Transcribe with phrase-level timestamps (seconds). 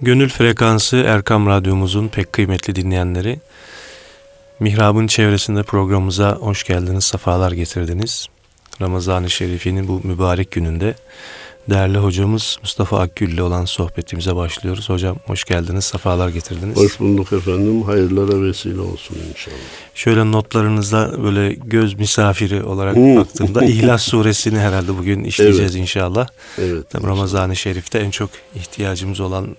[0.00, 3.40] Gönül Frekansı Erkam Radyomuzun pek kıymetli dinleyenleri,
[4.60, 8.26] Mihrab'ın çevresinde programımıza hoş geldiniz, sefalar getirdiniz.
[8.80, 10.94] Ramazan-ı Şerif'inin bu mübarek gününde
[11.70, 14.88] değerli hocamız Mustafa Akgül ile olan sohbetimize başlıyoruz.
[14.88, 16.76] Hocam hoş geldiniz, sefalar getirdiniz.
[16.76, 19.56] Hoş bulduk efendim, hayırlara vesile olsun inşallah.
[19.94, 23.16] Şöyle notlarınızda böyle göz misafiri olarak hmm.
[23.16, 25.82] baktığımda İhlas suresini herhalde bugün işleyeceğiz evet.
[25.82, 26.28] inşallah.
[26.58, 26.94] Evet.
[26.94, 29.56] Ramazan-ı Şerif'te en çok ihtiyacımız olan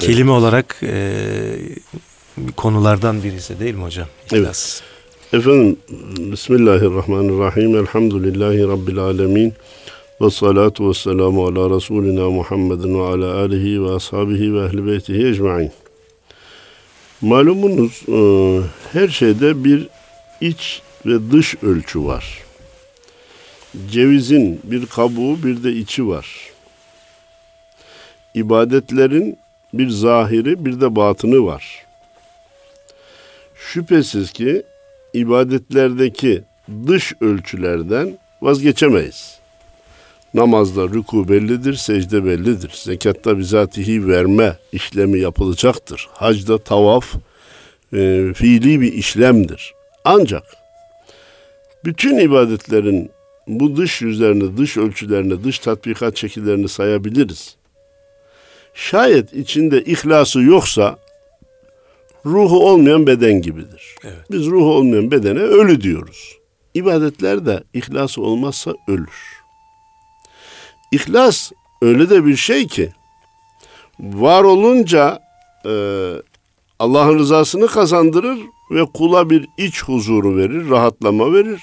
[0.00, 1.14] kelime olarak e,
[2.56, 4.06] konulardan birisi değil mi hocam?
[4.32, 4.80] İhlas.
[5.32, 5.44] Evet.
[5.44, 5.76] Efendim
[6.32, 7.76] Bismillahirrahmanirrahim.
[7.76, 9.54] Elhamdülillahi Rabbil alemin.
[10.20, 15.26] Ve salatu ve selamu ala Resulina Muhammedin ve ala alihi ve ashabihi ve ehli beytihi
[15.26, 15.72] ecma'in.
[17.20, 18.20] Malumunuz e,
[18.92, 19.88] her şeyde bir
[20.40, 22.38] iç ve dış ölçü var.
[23.90, 26.26] Cevizin bir kabuğu bir de içi var.
[28.34, 29.38] İbadetlerin
[29.72, 31.86] bir zahiri bir de batını var.
[33.54, 34.62] Şüphesiz ki
[35.14, 36.42] ibadetlerdeki
[36.86, 39.40] dış ölçülerden vazgeçemeyiz.
[40.34, 42.72] Namazda rüku bellidir, secde bellidir.
[42.74, 46.08] Zekatta bizatihi verme işlemi yapılacaktır.
[46.12, 47.14] Hacda tavaf
[47.92, 49.74] e, fiili bir işlemdir.
[50.04, 50.44] Ancak
[51.84, 53.10] bütün ibadetlerin
[53.46, 57.56] bu dış yüzlerini, dış ölçülerini, dış tatbikat şekillerini sayabiliriz.
[58.80, 60.98] Şayet içinde ihlası yoksa
[62.26, 63.94] ruhu olmayan beden gibidir.
[64.04, 64.24] Evet.
[64.30, 66.38] Biz ruhu olmayan bedene ölü diyoruz.
[66.74, 69.42] İbadetler de ihlası olmazsa ölür.
[70.92, 72.92] İhlas öyle de bir şey ki
[74.00, 75.18] var olunca
[75.66, 75.72] e,
[76.78, 78.38] Allah'ın rızasını kazandırır
[78.70, 81.62] ve kula bir iç huzuru verir, rahatlama verir.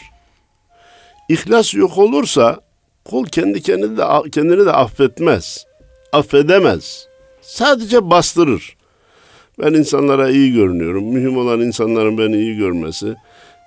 [1.30, 2.60] İhlas yok olursa
[3.06, 5.66] kul kendi kendini de, kendini de affetmez,
[6.14, 7.07] affedemez.
[7.48, 8.78] Sadece bastırır.
[9.60, 11.04] Ben insanlara iyi görünüyorum.
[11.04, 13.16] Mühim olan insanların beni iyi görmesi.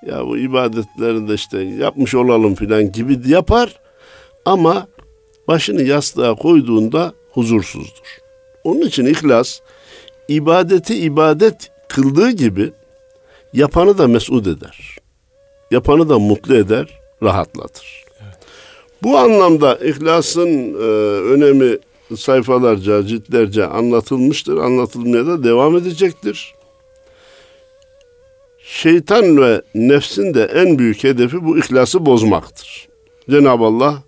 [0.07, 3.81] Ya bu ibadetleri de işte yapmış olalım filan gibi yapar.
[4.45, 4.87] Ama
[5.49, 8.19] başını yastığa koyduğunda huzursuzdur.
[8.65, 9.61] Onun için ihlas
[10.29, 12.73] ibadeti ibadet kıldığı gibi
[13.53, 14.97] yapanı da mesut eder.
[15.71, 18.05] Yapanı da mutlu eder, rahatlatır.
[18.23, 18.39] Evet.
[19.03, 20.87] Bu anlamda ihlasın e,
[21.35, 21.79] önemi
[22.17, 24.57] sayfalarca, ciltlerce anlatılmıştır.
[24.57, 26.55] Anlatılmaya da devam edecektir.
[28.59, 32.89] Şeytan ve nefsin de en büyük hedefi bu ihlası bozmaktır.
[33.31, 34.03] Cenab-ı Allah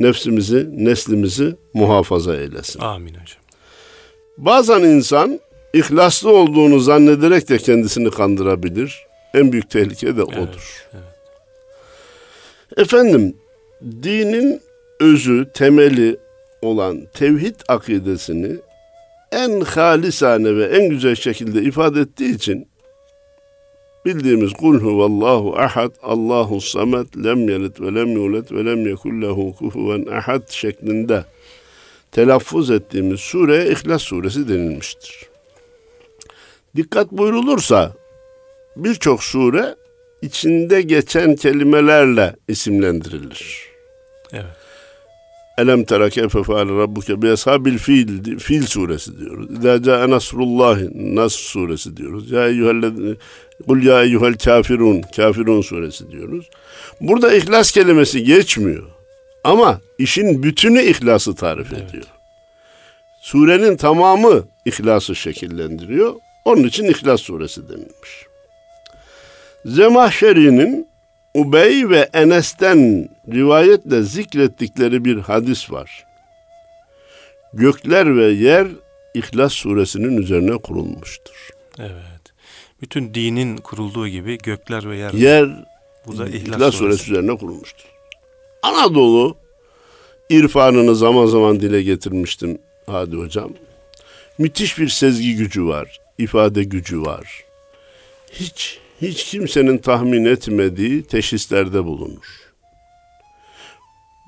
[0.00, 2.80] nefsimizi, neslimizi muhafaza eylesin.
[2.80, 3.42] Amin hocam.
[4.38, 5.40] Bazen insan
[5.72, 9.06] ihlaslı olduğunu zannederek de kendisini kandırabilir.
[9.34, 10.38] En büyük tehlike de odur.
[10.38, 11.04] Evet, evet.
[12.76, 13.36] Efendim,
[13.82, 14.60] dinin
[15.00, 16.16] özü, temeli
[16.64, 18.56] olan tevhid akidesini
[19.32, 22.68] en halisane ve en güzel şekilde ifade ettiği için
[24.04, 29.54] bildiğimiz kul huvallahu ahad Allahu samet lem yelit ve lem yulet ve lem yekul lehu
[29.56, 31.24] kufuven ahad şeklinde
[32.12, 35.28] telaffuz ettiğimiz sureye İhlas suresi denilmiştir.
[36.76, 37.92] Dikkat buyrulursa
[38.76, 39.74] birçok sure
[40.22, 43.68] içinde geçen kelimelerle isimlendirilir.
[44.32, 44.63] Evet.
[45.58, 49.50] Elem tera keyfe feale rabbuke bi ashabil fil fil suresi diyoruz.
[49.58, 52.30] İza caa nasrullah Nas suresi diyoruz.
[52.30, 53.14] Ya eyyuhellezine
[53.66, 56.50] Kul ya eyyuhel kafirun kafirun suresi diyoruz.
[57.00, 58.84] Burada ihlas kelimesi geçmiyor.
[59.44, 61.90] Ama işin bütünü ihlası tarif evet.
[61.90, 62.04] ediyor.
[63.20, 66.14] Surenin tamamı ihlası şekillendiriyor.
[66.44, 68.26] Onun için İhlas suresi denilmiş.
[69.64, 70.88] Zemahşeri'nin
[71.34, 76.04] Ubey ve Enes'ten rivayetle zikrettikleri bir hadis var.
[77.52, 78.68] Gökler ve yer
[79.14, 81.48] İhlas suresinin üzerine kurulmuştur.
[81.78, 82.34] Evet.
[82.82, 85.12] Bütün dinin kurulduğu gibi gökler ve yer.
[85.12, 85.66] Yer
[86.06, 87.86] bu da İhlas, İhlas suresi üzerine kurulmuştur.
[88.62, 89.36] Anadolu
[90.30, 93.52] irfanını zaman zaman dile getirmiştim Hadi hocam.
[94.38, 97.44] Müthiş bir sezgi gücü var, ifade gücü var.
[98.32, 102.43] Hiç hiç kimsenin tahmin etmediği teşhislerde bulunur.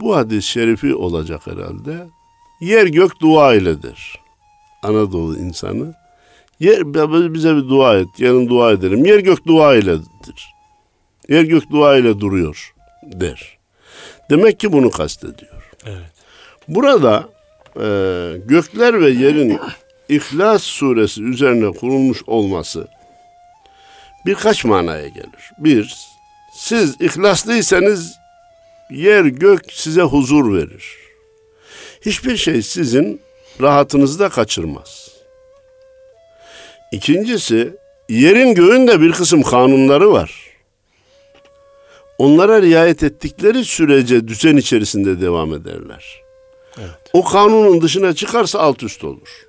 [0.00, 2.06] Bu hadis şerifi olacak herhalde.
[2.60, 4.20] Yer gök dua iledir.
[4.82, 5.94] Anadolu insanı.
[6.60, 6.94] Yer
[7.34, 8.08] bize bir dua et.
[8.18, 9.04] Yarın dua edelim.
[9.04, 10.54] Yer gök dua iledir.
[11.28, 13.58] Yer gök dua ile duruyor der.
[14.30, 15.70] Demek ki bunu kastediyor.
[15.86, 16.12] Evet.
[16.68, 17.28] Burada
[17.76, 17.86] e,
[18.46, 19.58] gökler ve yerin
[20.08, 22.88] İhlas suresi üzerine kurulmuş olması
[24.26, 25.52] birkaç manaya gelir.
[25.58, 25.96] Bir,
[26.52, 28.18] siz ihlaslıysanız
[28.90, 30.96] yer gök size huzur verir.
[32.00, 33.20] Hiçbir şey sizin
[33.60, 35.10] rahatınızı da kaçırmaz.
[36.92, 37.76] İkincisi,
[38.08, 40.46] yerin göğün de bir kısım kanunları var.
[42.18, 46.22] Onlara riayet ettikleri sürece düzen içerisinde devam ederler.
[46.78, 47.10] Evet.
[47.12, 49.46] O kanunun dışına çıkarsa alt üst olur.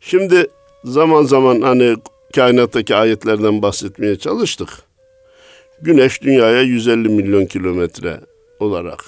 [0.00, 0.46] Şimdi
[0.84, 1.96] zaman zaman hani
[2.34, 4.68] kainattaki ayetlerden bahsetmeye çalıştık.
[5.80, 8.20] Güneş dünyaya 150 milyon kilometre
[8.60, 9.04] olarak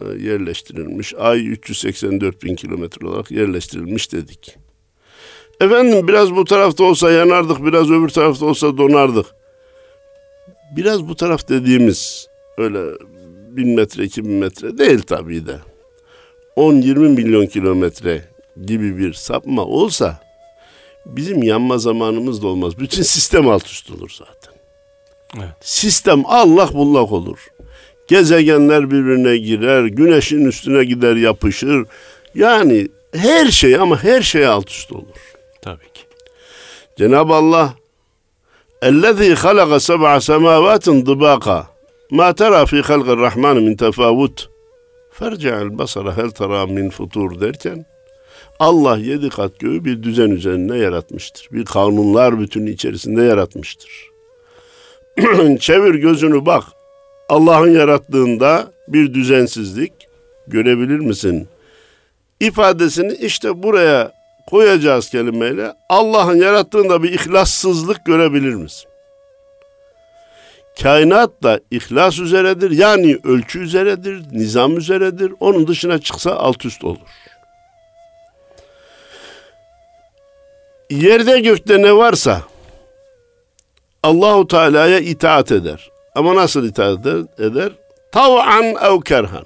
[0.00, 1.14] e, yerleştirilmiş.
[1.14, 4.56] Ay 384 bin kilometre olarak yerleştirilmiş dedik.
[5.60, 9.26] Efendim biraz bu tarafta olsa yanardık, biraz öbür tarafta olsa donardık.
[10.76, 12.80] Biraz bu taraf dediğimiz öyle
[13.50, 15.58] bin metre, iki bin metre değil tabii de.
[16.56, 18.24] 10-20 milyon kilometre
[18.66, 20.20] gibi bir sapma olsa
[21.06, 22.78] bizim yanma zamanımız da olmaz.
[22.78, 24.54] Bütün sistem alt üst olur zaten.
[25.36, 25.54] Evet.
[25.60, 27.48] Sistem Allah bullak olur.
[28.09, 31.85] Gezegenler birbirine girer, güneşin üstüne gider yapışır.
[32.35, 35.35] Yani her şey ama her şey alt üst olur.
[35.61, 36.01] Tabii ki.
[36.97, 37.73] Cenab-ı Allah
[38.81, 41.63] اَلَّذ۪ي خَلَقَ سَبْعَ سَمَاوَاتٍ ضِبَاقًا
[42.11, 44.37] مَا تَرَى ف۪ي خَلْقِ الرَّحْمَانِ مِنْ تَفَاوُتٍ
[45.19, 47.85] فَرْجَعَ الْبَصَرَ هَلْ تَرَى مِنْ فُتُورٍ derken
[48.59, 51.47] Allah yedi kat göğü bir düzen üzerine yaratmıştır.
[51.51, 54.09] Bir kanunlar bütünü içerisinde yaratmıştır.
[55.59, 56.63] Çevir gözünü bak.
[57.30, 59.92] Allah'ın yarattığında bir düzensizlik
[60.46, 61.48] görebilir misin?
[62.40, 64.12] İfadesini işte buraya
[64.46, 65.72] koyacağız kelimeyle.
[65.88, 68.90] Allah'ın yarattığında bir ihlassızlık görebilir misin?
[70.82, 72.70] Kainat da ihlas üzeredir.
[72.70, 75.32] Yani ölçü üzeredir, nizam üzeredir.
[75.40, 76.98] Onun dışına çıksa alt üst olur.
[80.90, 82.42] Yerde gökte ne varsa
[84.02, 85.90] Allahu Teala'ya itaat eder.
[86.14, 87.06] Ama nasıl itaat
[87.38, 87.72] eder?
[88.12, 89.44] Tav'an ev kerhan.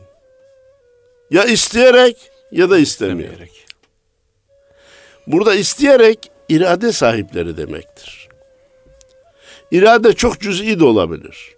[1.31, 3.66] Ya isteyerek ya da istemeyerek.
[5.26, 8.28] Burada isteyerek irade sahipleri demektir.
[9.70, 11.55] İrade çok cüz'i de olabilir.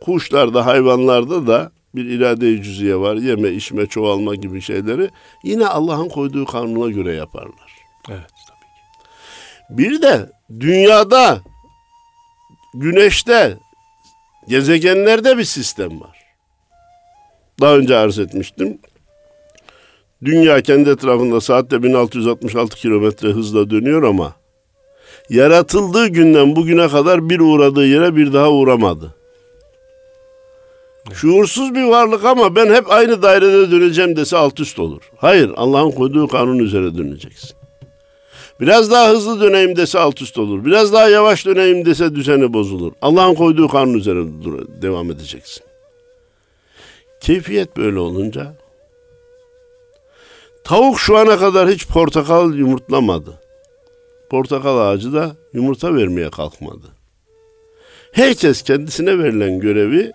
[0.00, 3.16] Kuşlarda, hayvanlarda da bir irade-i cüziye var.
[3.16, 5.10] Yeme, içme, çoğalma gibi şeyleri
[5.44, 7.72] yine Allah'ın koyduğu kanuna göre yaparlar.
[8.08, 9.78] Evet tabii ki.
[9.78, 11.40] Bir de dünyada,
[12.74, 13.58] güneşte,
[14.48, 16.18] gezegenlerde bir sistem var.
[17.60, 18.78] Daha önce arz etmiştim.
[20.24, 24.34] Dünya kendi etrafında saatte 1666 kilometre hızla dönüyor ama
[25.30, 29.14] yaratıldığı günden bugüne kadar bir uğradığı yere bir daha uğramadı.
[31.12, 35.02] Şuursuz bir varlık ama ben hep aynı dairede döneceğim dese alt üst olur.
[35.16, 37.57] Hayır Allah'ın koyduğu kanun üzere döneceksin.
[38.60, 40.64] Biraz daha hızlı döneyim dese alt üst olur.
[40.64, 42.92] Biraz daha yavaş döneyim dese düzeni bozulur.
[43.02, 44.18] Allah'ın koyduğu kanun üzere
[44.82, 45.64] devam edeceksin.
[47.20, 48.56] Keyfiyet böyle olunca
[50.64, 53.40] tavuk şu ana kadar hiç portakal yumurtlamadı.
[54.30, 56.86] Portakal ağacı da yumurta vermeye kalkmadı.
[58.12, 60.12] Herkes kendisine verilen görevi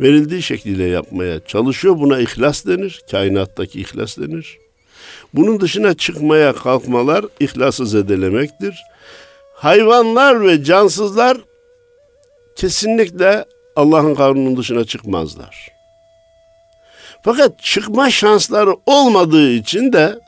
[0.00, 1.98] verildiği şekliyle yapmaya çalışıyor.
[1.98, 3.02] Buna ihlas denir.
[3.10, 4.58] Kainattaki ihlas denir.
[5.34, 8.82] Bunun dışına çıkmaya kalkmalar ihlası zedelemektir.
[9.54, 11.38] Hayvanlar ve cansızlar
[12.56, 13.44] kesinlikle
[13.76, 15.68] Allah'ın kanunun dışına çıkmazlar.
[17.22, 20.18] Fakat çıkma şansları olmadığı için de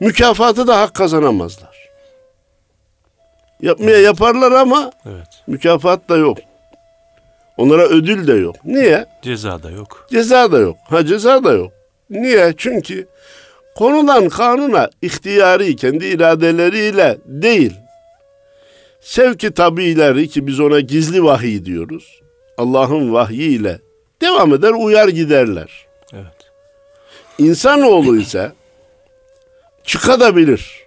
[0.00, 1.88] mükafatı da hak kazanamazlar.
[3.62, 5.42] Yapmaya yaparlar ama evet.
[5.46, 6.38] mükafat da yok.
[7.56, 8.56] Onlara ödül de yok.
[8.64, 9.06] Niye?
[9.22, 10.06] Ceza da yok.
[10.10, 10.76] Ceza da yok.
[10.88, 11.72] Ha ceza da yok.
[12.10, 12.54] Niye?
[12.56, 13.08] Çünkü
[13.78, 17.72] konulan kanuna ihtiyari kendi iradeleriyle değil.
[19.00, 22.20] Sevki tabiileri ki biz ona gizli vahiy diyoruz.
[22.56, 23.80] Allah'ın vahyiyle
[24.22, 25.86] devam eder uyar giderler.
[26.12, 26.50] Evet.
[27.38, 28.52] İnsanoğlu ise
[29.84, 30.86] çıkabilir.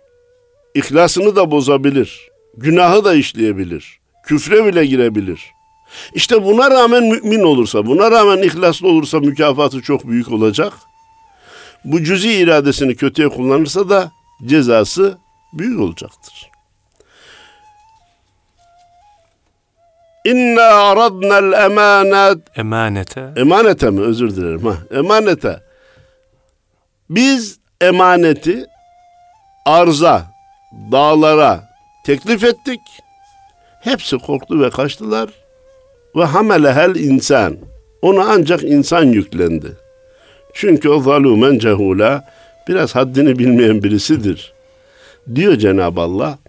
[0.73, 2.29] İhlasını da bozabilir.
[2.57, 3.99] Günahı da işleyebilir.
[4.25, 5.41] Küfre bile girebilir.
[6.13, 10.73] İşte buna rağmen mümin olursa, buna rağmen ihlaslı olursa mükafatı çok büyük olacak.
[11.85, 14.11] Bu cüzi iradesini kötüye kullanırsa da
[14.45, 15.17] cezası
[15.53, 16.51] büyük olacaktır.
[20.25, 23.33] İnna aradna'l emanet emanete.
[23.35, 24.01] Emanete mi?
[24.01, 24.65] Özür dilerim.
[24.65, 25.59] Ha emanete.
[27.09, 28.65] Biz emaneti
[29.65, 30.25] arza
[30.91, 31.69] dağlara
[32.05, 32.79] teklif ettik.
[33.81, 35.29] Hepsi korktu ve kaçtılar.
[36.15, 37.57] Ve hamelehel insan.
[38.01, 39.80] Ona ancak insan yüklendi
[40.53, 42.25] çünkü o zalumen cehula
[42.67, 44.53] biraz haddini bilmeyen birisidir
[45.35, 46.39] diyor Cenab-ı Allah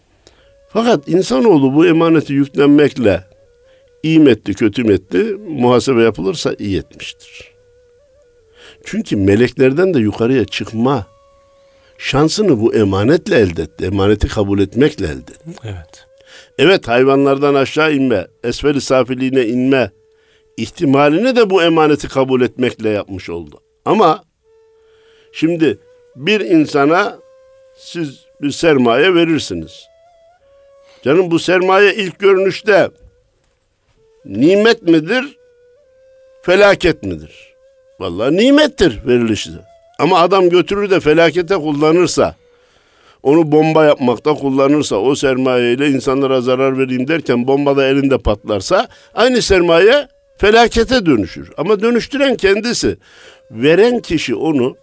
[0.68, 3.24] fakat insanoğlu bu emaneti yüklenmekle
[4.02, 7.52] iyi mi etti, kötü mü etti muhasebe yapılırsa iyi etmiştir.
[8.84, 11.06] Çünkü meleklerden de yukarıya çıkma
[11.98, 13.84] şansını bu emanetle elde etti.
[13.84, 15.34] Emaneti kabul etmekle elde etti.
[15.64, 16.06] Evet.
[16.58, 19.90] Evet hayvanlardan aşağı inme, esferi safiliğine inme
[20.56, 23.60] ihtimalini de bu emaneti kabul etmekle yapmış oldu.
[23.84, 24.24] Ama
[25.32, 25.78] şimdi
[26.16, 27.18] bir insana
[27.76, 29.86] siz bir sermaye verirsiniz.
[31.02, 32.90] Canım bu sermaye ilk görünüşte
[34.24, 35.36] nimet midir,
[36.42, 37.54] felaket midir?
[38.00, 39.50] Vallahi nimettir verilişi.
[39.98, 42.34] Ama adam götürür de felakete kullanırsa,
[43.22, 49.42] onu bomba yapmakta kullanırsa, o sermayeyle insanlara zarar vereyim derken bomba da elinde patlarsa, aynı
[49.42, 50.08] sermaye
[50.38, 51.50] felakete dönüşür.
[51.56, 52.96] Ama dönüştüren kendisi.
[53.50, 54.76] Veren kişi onu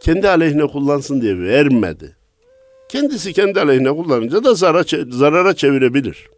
[0.00, 2.16] kendi aleyhine kullansın diye vermedi.
[2.88, 6.28] Kendisi kendi aleyhine kullanınca da zarara, zarara çevirebilir.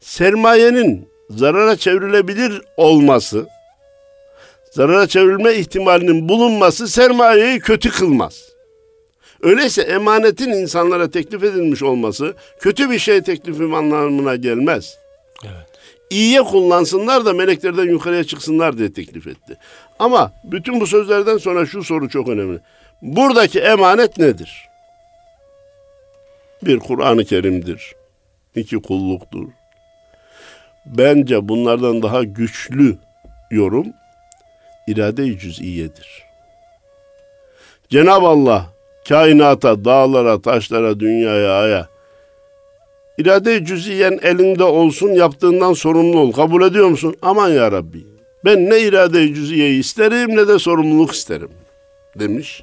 [0.00, 3.46] Sermayenin zarara çevrilebilir olması,
[4.70, 8.54] zarara çevrilme ihtimalinin bulunması sermayeyi kötü kılmaz.
[9.42, 14.98] Öyleyse emanetin insanlara teklif edilmiş olması kötü bir şey teklifi anlamına gelmez.
[15.44, 15.66] Evet.
[16.10, 19.56] İyiye kullansınlar da meleklerden yukarıya çıksınlar diye teklif etti.
[19.98, 22.58] Ama bütün bu sözlerden sonra şu soru çok önemli.
[23.02, 24.68] Buradaki emanet nedir?
[26.62, 27.94] Bir Kur'an-ı Kerim'dir.
[28.54, 29.48] İki kulluktur.
[30.86, 32.96] Bence bunlardan daha güçlü
[33.50, 33.86] yorum
[34.86, 36.24] irade-i cüz'iyedir.
[37.88, 38.66] Cenab-ı Allah
[39.08, 41.88] kainata, dağlara, taşlara, dünyaya, aya
[43.18, 46.32] irade-i cüz'iyen elinde olsun yaptığından sorumlu ol.
[46.32, 47.16] Kabul ediyor musun?
[47.22, 48.13] Aman ya Rabbi.
[48.44, 51.50] Ben ne irade-i isterim ne de sorumluluk isterim
[52.18, 52.62] demiş.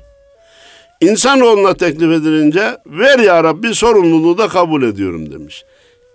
[1.02, 5.64] İnsanoğluna teklif edilince ver ya Rabbi sorumluluğu da kabul ediyorum demiş.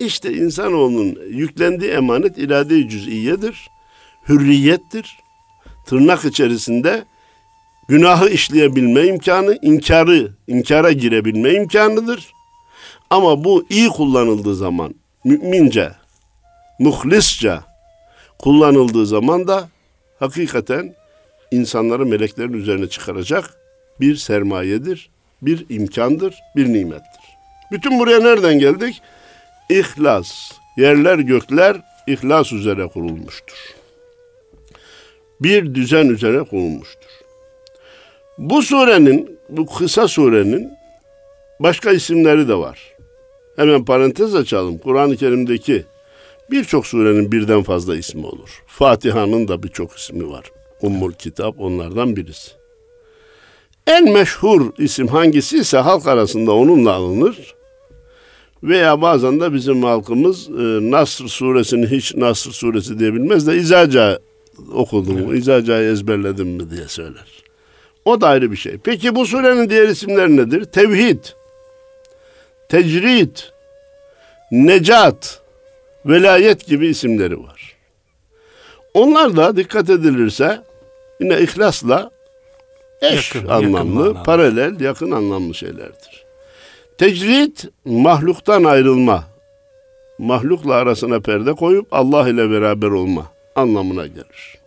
[0.01, 3.71] İşte insanoğlunun yüklendiği emanet irade-i cüz'iyedir,
[4.29, 5.19] hürriyettir.
[5.87, 7.05] Tırnak içerisinde
[7.89, 12.33] günahı işleyebilme imkanı, inkarı, inkara girebilme imkanıdır.
[13.11, 14.95] Ama bu iyi kullanıldığı zaman,
[15.25, 15.93] mümince,
[16.79, 17.59] muhlisce
[18.39, 19.69] kullanıldığı zaman da
[20.19, 20.95] hakikaten
[21.51, 23.55] insanları meleklerin üzerine çıkaracak
[24.01, 25.11] bir sermayedir,
[25.43, 27.37] bir imkandır, bir nimettir.
[27.73, 29.03] Bütün buraya nereden geldik?
[29.71, 30.53] İhlas.
[30.77, 31.77] Yerler gökler
[32.07, 33.75] ihlas üzere kurulmuştur.
[35.41, 37.11] Bir düzen üzere kurulmuştur.
[38.39, 40.73] Bu surenin, bu kısa surenin
[41.61, 42.95] başka isimleri de var.
[43.57, 44.79] Hemen parantez açalım.
[44.79, 45.85] Kur'an-ı Kerim'deki
[46.51, 48.63] birçok surenin birden fazla ismi olur.
[48.67, 50.45] Fatiha'nın da birçok ismi var.
[50.83, 52.51] Ummul Kitap onlardan birisi.
[53.87, 57.55] En meşhur isim hangisi ise halk arasında onunla alınır.
[58.63, 60.53] Veya bazen de bizim halkımız e,
[60.91, 64.19] Nasr suresini hiç Nasr suresi diye bilmez de İzaca
[64.73, 65.39] okudum, evet.
[65.39, 67.27] İzaca'yı ezberledim mi diye söyler.
[68.05, 68.79] O da ayrı bir şey.
[68.85, 70.65] Peki bu surenin diğer isimleri nedir?
[70.65, 71.25] Tevhid,
[72.69, 73.37] tecrid,
[74.53, 75.43] necat,
[76.07, 77.77] velayet gibi isimleri var.
[78.95, 80.63] Onlar da dikkat edilirse
[81.21, 82.11] yine ihlasla
[83.03, 86.27] eş yakın, anlamlı, yakın paralel, yakın anlamlı şeylerdir.
[86.99, 89.25] Tecrid mahluktan ayrılma,
[90.19, 94.59] mahlukla arasına perde koyup Allah ile beraber olma anlamına gelir.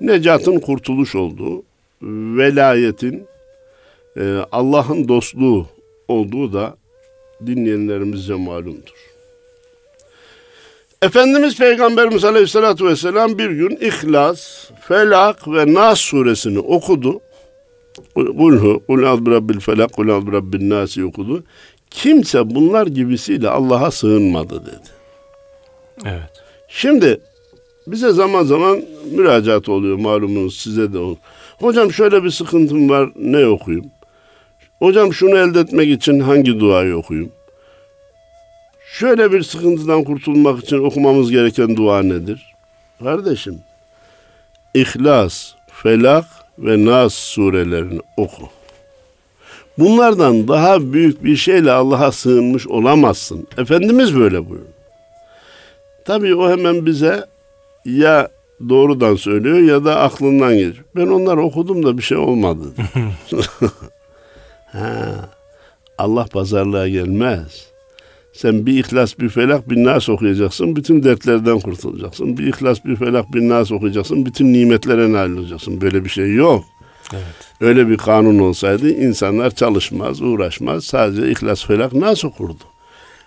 [0.00, 1.62] Necatın kurtuluş olduğu,
[2.36, 3.26] velayetin
[4.16, 5.66] e, Allah'ın dostluğu
[6.08, 6.76] olduğu da
[7.46, 9.13] dinleyenlerimizce malumdur.
[11.04, 17.20] Efendimiz Peygamberimiz Aleyhisselatü Vesselam bir gün İhlas, Felak ve Nas suresini okudu.
[18.14, 21.44] Kulhu, kul az rabbil felak, kul az rabbil nasi okudu.
[21.90, 24.90] Kimse bunlar gibisiyle Allah'a sığınmadı dedi.
[26.04, 26.30] Evet.
[26.68, 27.20] Şimdi
[27.86, 31.16] bize zaman zaman müracaat oluyor malumunuz size de olur.
[31.58, 33.86] Hocam şöyle bir sıkıntım var ne okuyayım?
[34.78, 37.32] Hocam şunu elde etmek için hangi duayı okuyayım?
[38.98, 42.54] Şöyle bir sıkıntıdan kurtulmak için okumamız gereken dua nedir?
[43.02, 43.58] Kardeşim,
[44.74, 46.24] İhlas, Felak
[46.58, 48.48] ve Nas surelerini oku.
[49.78, 53.46] Bunlardan daha büyük bir şeyle Allah'a sığınmış olamazsın.
[53.58, 54.72] Efendimiz böyle buyuruyor.
[56.04, 57.24] Tabii o hemen bize
[57.84, 58.28] ya
[58.68, 60.84] doğrudan söylüyor ya da aklından geçiyor.
[60.96, 62.64] Ben onları okudum da bir şey olmadı.
[64.72, 65.14] ha,
[65.98, 67.73] Allah pazarlığa gelmez.
[68.34, 70.76] Sen bir ihlas bir felak bir nas okuyacaksın.
[70.76, 72.38] Bütün dertlerden kurtulacaksın.
[72.38, 74.26] Bir ihlas bir felak bir nas okuyacaksın.
[74.26, 75.80] Bütün nimetlere nail olacaksın.
[75.80, 76.64] Böyle bir şey yok.
[77.12, 77.22] Evet.
[77.60, 80.84] Öyle bir kanun olsaydı insanlar çalışmaz, uğraşmaz.
[80.84, 82.64] Sadece ihlas felak nas okurdu.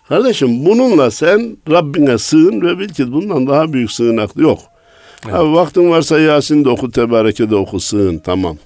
[0.10, 4.60] Kardeşim bununla sen Rabbine sığın ve bil ki bundan daha büyük sığınak yok.
[5.26, 5.36] Evet.
[5.36, 8.58] Abi vaktin varsa Yasin de oku, Tebareke de oku, sığın tamam.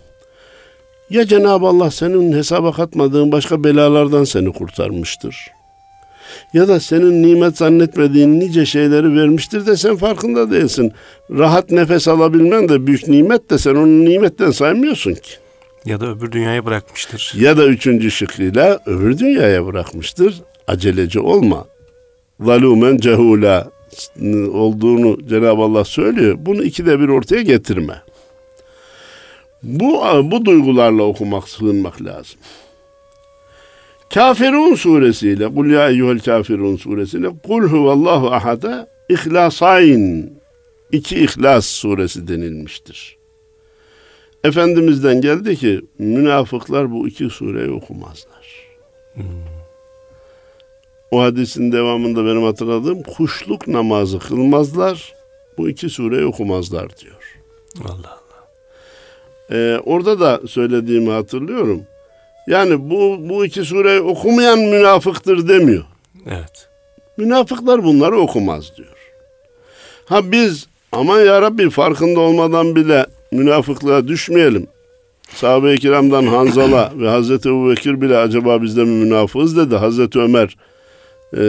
[1.09, 5.35] Ya Cenab-ı Allah senin hesaba katmadığın başka belalardan seni kurtarmıştır.
[6.53, 10.91] Ya da senin nimet zannetmediğin nice şeyleri vermiştir de sen farkında değilsin.
[11.31, 15.31] Rahat nefes alabilmen de büyük nimet de sen onu nimetten saymıyorsun ki.
[15.85, 17.33] Ya da öbür dünyaya bırakmıştır.
[17.35, 20.41] Ya da üçüncü şıkkıyla öbür dünyaya bırakmıştır.
[20.67, 21.65] Aceleci olma.
[22.39, 23.69] Zalumen cehula
[24.53, 26.35] olduğunu Cenab-ı Allah söylüyor.
[26.39, 28.01] Bunu ikide bir ortaya getirme.
[29.63, 32.39] Bu, bu duygularla okumak, sığınmak lazım.
[34.13, 40.33] Kafirun suresiyle, Kul ya eyyuhel kafirun suresiyle, Kul huvallahu ahada, İhlasayn,
[40.91, 43.17] iki İhlas suresi denilmiştir.
[44.43, 48.67] Efendimiz'den geldi ki, münafıklar bu iki sureyi okumazlar.
[49.13, 49.23] Hmm.
[51.11, 55.13] O hadisin devamında benim hatırladığım, kuşluk namazı kılmazlar,
[55.57, 57.39] bu iki sureyi okumazlar diyor.
[57.85, 58.21] Allah
[59.51, 61.81] ee, orada da söylediğimi hatırlıyorum.
[62.47, 65.83] Yani bu bu iki sureyi okumayan münafıktır demiyor.
[66.27, 66.67] Evet.
[67.17, 68.89] Münafıklar bunları okumaz diyor.
[70.05, 74.67] Ha biz aman ya Rabbi farkında olmadan bile münafıklığa düşmeyelim.
[75.35, 79.75] Sahabe-i kiramdan Hanzala ve Hazreti Ebu Bekir bile acaba biz de mi münafığız dedi.
[79.75, 80.57] Hazreti Ömer
[81.37, 81.41] e,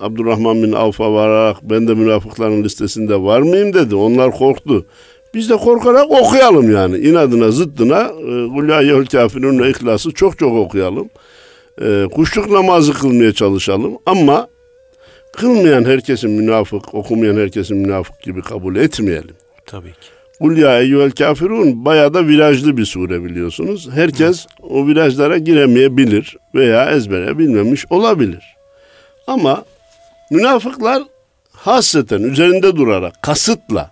[0.00, 3.94] Abdurrahman bin Avf'a vararak ben de münafıkların listesinde var mıyım dedi.
[3.94, 4.86] Onlar korktu.
[5.34, 6.98] Biz de korkarak okuyalım yani.
[6.98, 8.08] İnadına, zıddına
[8.54, 11.10] Kul ya eyyuhel kafirun ihlası çok çok okuyalım.
[11.82, 13.98] E, kuşluk namazı kılmaya çalışalım.
[14.06, 14.48] Ama
[15.32, 19.34] kılmayan herkesin münafık, okumayan herkesin münafık gibi kabul etmeyelim.
[19.66, 20.08] Tabii ki.
[20.40, 23.88] Kul ya eyyuhel kafirun bayağı da virajlı bir sure biliyorsunuz.
[23.94, 28.44] Herkes o virajlara giremeyebilir veya ezbere bilmemiş olabilir.
[29.26, 29.64] Ama
[30.30, 31.02] münafıklar
[31.52, 33.90] hasreten üzerinde durarak, kasıtla,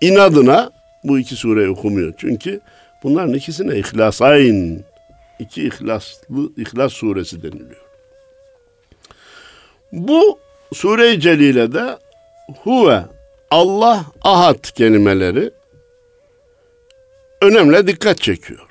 [0.00, 0.70] inadına
[1.04, 2.14] bu iki sureyi okumuyor.
[2.16, 2.60] Çünkü
[3.02, 4.84] bunların ikisine İhlasayn,
[5.38, 7.86] iki ihlaslı İhlas suresi deniliyor.
[9.92, 10.38] Bu
[10.74, 11.98] sure-i celilede
[12.62, 13.04] huve
[13.50, 15.50] Allah ahad kelimeleri
[17.42, 18.66] önemli dikkat çekiyor.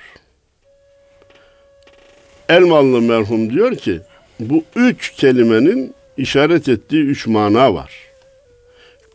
[2.49, 4.01] Elmalı merhum diyor ki
[4.39, 7.93] bu üç kelimenin işaret ettiği üç mana var.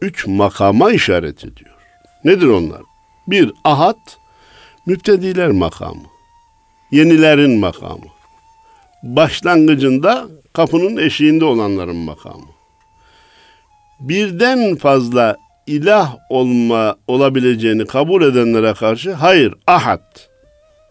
[0.03, 1.75] Üç makama işaret ediyor.
[2.25, 2.83] Nedir onlar?
[3.31, 3.99] Bir, ahad,
[4.87, 6.03] müptediler makamı.
[6.91, 8.07] Yenilerin makamı.
[9.03, 12.47] Başlangıcında kapının eşiğinde olanların makamı.
[14.01, 20.19] Birden fazla ilah olma olabileceğini kabul edenlere karşı hayır ahad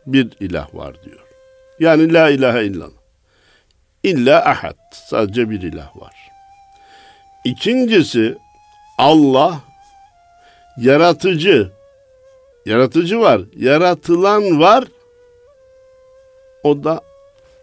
[0.06, 1.20] bir ilah var diyor.
[1.80, 3.00] Yani la ilahe illallah.
[4.04, 4.78] İlla ahad.
[4.92, 6.14] Sadece bir ilah var.
[7.46, 8.38] İkincisi
[8.98, 9.60] Allah
[10.78, 11.79] yaratıcı
[12.70, 13.42] Yaratıcı var.
[13.56, 14.84] Yaratılan var.
[16.64, 17.02] O da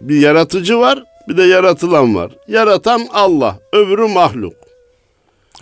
[0.01, 2.33] bir yaratıcı var, bir de yaratılan var.
[2.49, 4.55] Yaratan Allah, öbürü mahluk.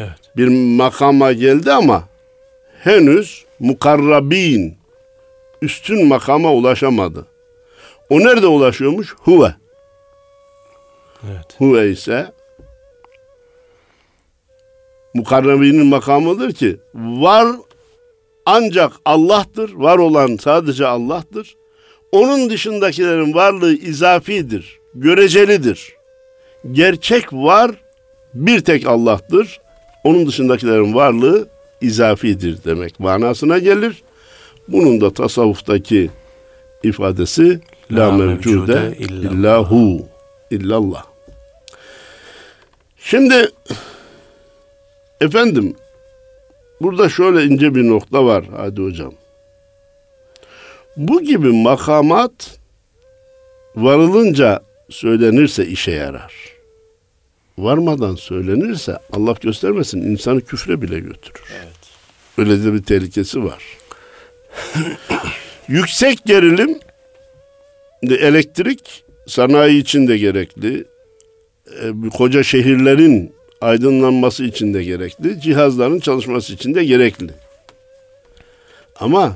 [0.00, 0.36] Evet.
[0.36, 2.04] Bir makama geldi ama
[2.82, 4.76] henüz mukarrabin
[5.62, 7.26] üstün makama ulaşamadı.
[8.10, 9.14] O nerede ulaşıyormuş?
[9.18, 9.54] Huve.
[11.24, 11.46] Evet.
[11.58, 12.32] Huve ise
[15.14, 17.46] mukarrabinin makamıdır ki var
[18.46, 21.54] ancak Allah'tır, var olan sadece Allah'tır.
[22.12, 25.92] Onun dışındakilerin varlığı izafidir, görecelidir.
[26.72, 27.70] Gerçek var
[28.34, 29.60] bir tek Allah'tır.
[30.04, 31.48] Onun dışındakilerin varlığı
[31.80, 34.02] izafidir demek manasına gelir.
[34.68, 36.10] Bunun da tasavvuftaki
[36.82, 40.06] ifadesi la, mevcude illahu
[40.50, 41.04] illallah.
[42.98, 43.48] Şimdi
[45.20, 45.76] efendim
[46.80, 49.12] Burada şöyle ince bir nokta var hadi hocam.
[50.96, 52.58] Bu gibi makamat
[53.76, 54.60] varılınca
[54.90, 56.34] söylenirse işe yarar.
[57.58, 61.42] Varmadan söylenirse Allah göstermesin insanı küfre bile götürür.
[61.56, 61.74] Evet.
[62.38, 63.62] Öyle de bir tehlikesi var.
[65.68, 66.78] Yüksek gerilim
[68.02, 70.84] elektrik sanayi için de gerekli.
[71.82, 73.34] E, koca şehirlerin
[73.64, 77.30] aydınlanması için de gerekli, cihazların çalışması için de gerekli.
[79.00, 79.32] Ama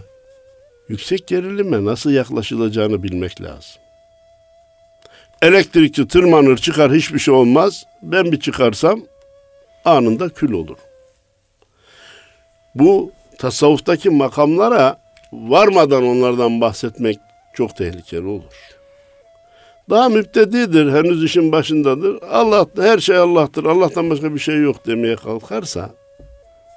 [0.88, 3.82] yüksek gerilime nasıl yaklaşılacağını bilmek lazım.
[5.42, 7.84] Elektrikçi tırmanır çıkar hiçbir şey olmaz.
[8.02, 9.00] Ben bir çıkarsam
[9.84, 10.78] anında kül olur.
[12.74, 15.00] Bu tasavvuftaki makamlara
[15.32, 17.18] varmadan onlardan bahsetmek
[17.54, 18.77] çok tehlikeli olur.
[19.90, 22.22] Daha müptedidir, henüz işin başındadır.
[22.22, 25.90] Allah, her şey Allah'tır, Allah'tan başka bir şey yok demeye kalkarsa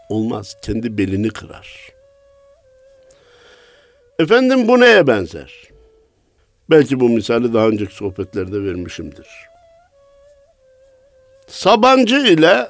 [0.09, 1.91] olmaz, kendi belini kırar.
[4.19, 5.53] Efendim bu neye benzer?
[6.69, 9.27] Belki bu misali daha önceki sohbetlerde vermişimdir.
[11.47, 12.69] Sabancı ile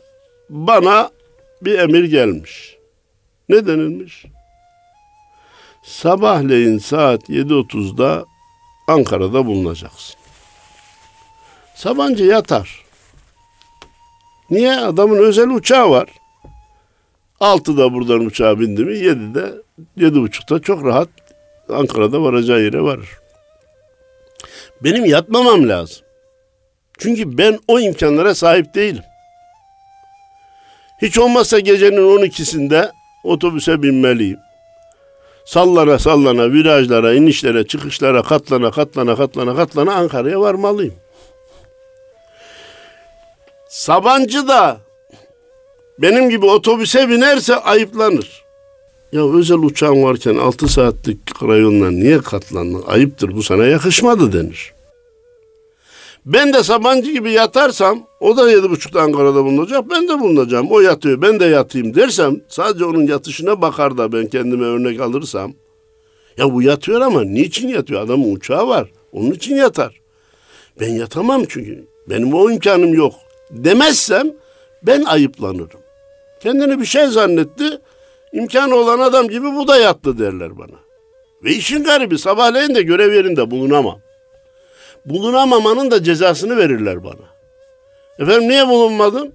[0.50, 1.10] bana
[1.62, 2.78] bir emir gelmiş.
[3.50, 4.26] Ne denilmiş?
[5.84, 8.26] Sabahleyin saat 7.30'da
[8.88, 10.21] Ankara'da bulunacaksın.
[11.82, 12.86] Sabancı yatar.
[14.50, 14.72] Niye?
[14.72, 16.10] Adamın özel uçağı var.
[17.40, 19.54] Altıda buradan uçağa bindi mi yedide,
[19.98, 21.10] yedi buçukta çok rahat
[21.70, 23.10] Ankara'da varacağı yere varır.
[24.84, 25.98] Benim yatmamam lazım.
[26.98, 29.04] Çünkü ben o imkanlara sahip değilim.
[31.02, 32.92] Hiç olmazsa gecenin 12'sinde
[33.24, 34.40] otobüse binmeliyim.
[35.46, 40.96] Sallana sallana virajlara, inişlere, çıkışlara katlana katlana katlana katlana Ankara'ya varmalıyım.
[43.72, 44.78] Sabancı da
[46.00, 48.44] benim gibi otobüse binerse ayıplanır.
[49.12, 52.84] Ya özel uçağın varken 6 saatlik rayonla niye katlandın?
[52.88, 54.74] Ayıptır bu sana yakışmadı denir.
[56.26, 60.68] Ben de Sabancı gibi yatarsam o da yedi buçukta Ankara'da bulunacak ben de bulunacağım.
[60.72, 65.54] O yatıyor ben de yatayım dersem sadece onun yatışına bakar da ben kendime örnek alırsam
[66.38, 68.02] ya bu yatıyor ama niçin yatıyor?
[68.02, 68.90] Adamın uçağı var.
[69.12, 70.02] Onun için yatar.
[70.80, 71.86] Ben yatamam çünkü.
[72.10, 73.14] Benim o imkanım yok.
[73.52, 74.32] Demezsem
[74.84, 75.80] ben ayıplanırım.
[76.40, 77.80] Kendini bir şey zannetti.
[78.34, 80.80] İmkanı olan adam gibi bu da yattı derler bana.
[81.44, 84.00] Ve işin garibi sabahleyin de görev yerinde bulunamam.
[85.06, 87.32] Bulunamamanın da cezasını verirler bana.
[88.20, 89.34] Efendim niye bulunmadın?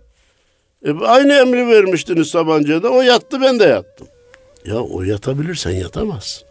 [0.85, 2.89] E, aynı emri vermiştiniz Sabancı'ya da.
[2.91, 4.09] O yattı ben de yattım.
[4.65, 6.49] Ya o yatabilirsen yatamazsın.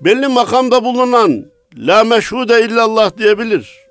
[0.00, 3.81] Belli makamda bulunan la meşhude illallah diyebilir.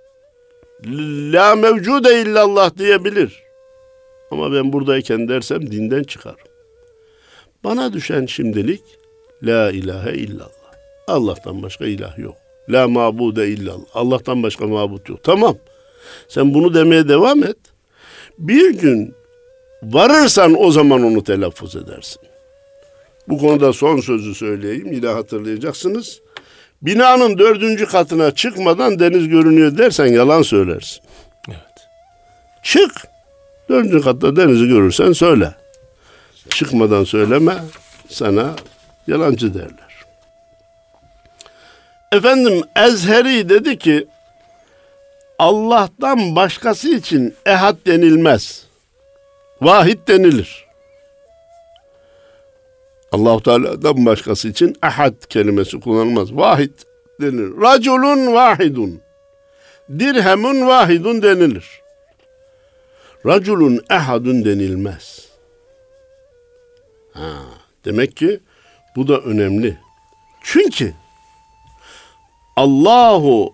[0.86, 3.44] La mevcude illallah diyebilir.
[4.32, 6.38] Ama ben buradayken dersem dinden çıkarım.
[7.64, 8.82] Bana düşen şimdilik
[9.44, 10.72] la ilahe illallah.
[11.08, 12.36] Allah'tan başka ilah yok.
[12.70, 13.86] La mabude illallah.
[13.94, 15.24] Allah'tan başka mabut yok.
[15.24, 15.58] Tamam.
[16.28, 17.58] Sen bunu demeye devam et.
[18.38, 19.14] Bir gün
[19.84, 22.22] varırsan o zaman onu telaffuz edersin.
[23.28, 24.94] Bu konuda son sözü söyleyeyim.
[24.94, 26.21] Yine hatırlayacaksınız.
[26.82, 31.02] Binanın dördüncü katına çıkmadan deniz görünüyor dersen yalan söylersin.
[31.48, 31.88] Evet.
[32.64, 32.92] Çık.
[33.70, 35.54] Dördüncü katta denizi görürsen söyle.
[36.50, 37.56] Çıkmadan söyleme
[38.10, 38.56] sana
[39.08, 39.92] yalancı derler.
[42.12, 44.08] Efendim Ezheri dedi ki
[45.40, 48.66] Allah'tan başkası için ehad denilmez.
[49.62, 50.71] Vahid denilir.
[53.12, 56.36] Allahu Teala'dan başkası için ahad kelimesi kullanılmaz.
[56.36, 56.72] Vahid
[57.22, 57.62] denilir.
[57.62, 59.02] Raculun vahidun.
[60.00, 61.82] Dirhemun vahidun denilir.
[63.26, 65.28] Raculun ehadun denilmez.
[67.14, 67.32] Ha,
[67.86, 68.40] demek ki
[68.96, 69.78] bu da önemli.
[70.44, 70.94] Çünkü
[72.56, 73.54] Allahu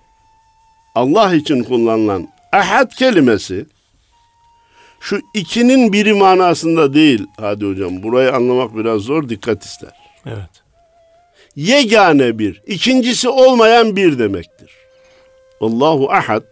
[0.96, 3.66] Allah için kullanılan ahad kelimesi
[5.00, 7.26] şu ikinin biri manasında değil.
[7.40, 9.92] Hadi hocam burayı anlamak biraz zor dikkat ister.
[10.26, 10.64] Evet.
[11.56, 14.72] Yegane bir, ikincisi olmayan bir demektir.
[15.62, 16.44] Allahu ahad.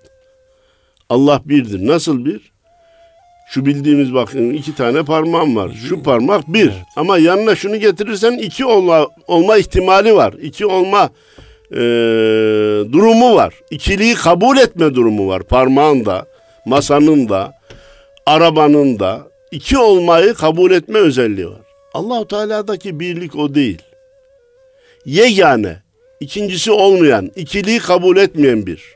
[1.10, 1.88] Allah birdir.
[1.88, 2.52] Nasıl bir?
[3.48, 5.72] Şu bildiğimiz bakın iki tane parmağım var.
[5.90, 6.66] Şu parmak bir.
[6.66, 6.86] Evet.
[6.96, 10.34] Ama yanına şunu getirirsen iki olma, olma ihtimali var.
[10.42, 11.10] İki olma
[11.72, 11.78] e,
[12.92, 13.54] durumu var.
[13.72, 15.44] İkiliği kabul etme durumu var.
[15.44, 16.26] Parmağın da,
[16.66, 17.54] masanın da,
[18.26, 21.62] arabanın da iki olmayı kabul etme özelliği var.
[21.94, 23.82] Allahu Teala'daki birlik o değil.
[25.06, 25.84] Yegane,
[26.20, 28.96] ikincisi olmayan, ikiliği kabul etmeyen bir.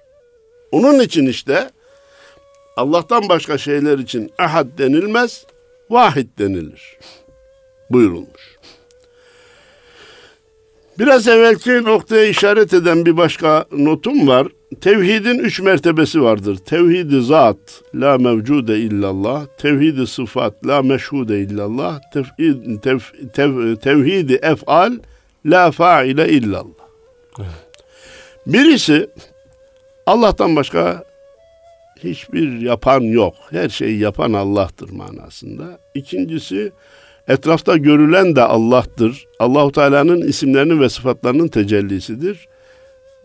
[0.71, 1.69] Onun için işte
[2.77, 5.45] Allah'tan başka şeyler için ahad denilmez,
[5.89, 6.97] vahid denilir.
[7.89, 8.57] Buyurulmuş.
[10.99, 14.47] Biraz evvelki noktaya işaret eden bir başka notum var.
[14.81, 16.57] Tevhidin üç mertebesi vardır.
[16.57, 17.57] Tevhidi zat,
[17.95, 19.45] la mevcude illallah.
[19.57, 21.99] Tevhidi sıfat, la meşhude illallah.
[22.13, 22.99] Tevhid, tev,
[23.33, 24.93] tev, tevhidi efal,
[25.45, 26.89] la faile illallah.
[28.47, 29.09] Birisi
[30.05, 31.03] Allah'tan başka
[32.03, 33.33] hiçbir yapan yok.
[33.51, 35.79] Her şeyi yapan Allah'tır manasında.
[35.95, 36.71] İkincisi
[37.27, 39.27] etrafta görülen de Allah'tır.
[39.39, 42.47] Allahu Teala'nın isimlerinin ve sıfatlarının tecellisidir.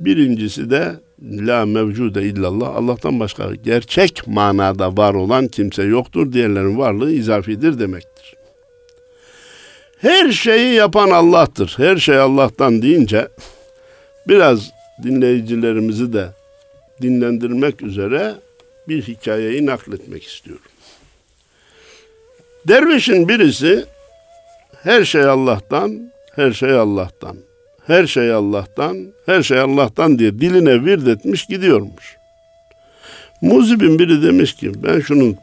[0.00, 2.76] Birincisi de la mevcude illallah.
[2.76, 6.32] Allah'tan başka gerçek manada var olan kimse yoktur.
[6.32, 8.34] Diğerlerin varlığı izafidir demektir.
[9.98, 11.74] Her şeyi yapan Allah'tır.
[11.76, 13.28] Her şey Allah'tan deyince
[14.28, 14.70] biraz
[15.02, 16.28] dinleyicilerimizi de
[17.02, 18.34] dinlendirmek üzere
[18.88, 20.64] bir hikayeyi nakletmek istiyorum.
[22.68, 23.84] Dervişin birisi
[24.82, 27.36] her şey Allah'tan, her şey Allah'tan,
[27.86, 32.16] her şey Allah'tan, her şey Allah'tan diye diline virdetmiş gidiyormuş.
[33.40, 35.36] Muzibin biri demiş ki ben şunun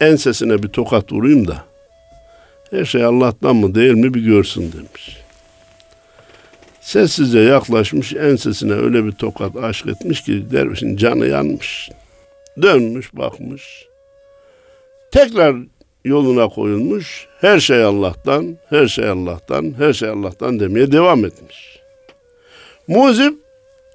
[0.00, 1.64] ensesine bir tokat vurayım da
[2.70, 5.16] her şey Allah'tan mı değil mi bir görsün demiş.
[6.80, 11.90] Sessizce yaklaşmış ensesine öyle bir tokat aşk etmiş ki dervişin canı yanmış.
[12.62, 13.86] Dönmüş bakmış.
[15.12, 15.56] Tekrar
[16.04, 17.28] yoluna koyulmuş.
[17.40, 21.78] Her şey Allah'tan, her şey Allah'tan, her şey Allah'tan demeye devam etmiş.
[22.88, 23.34] Muzip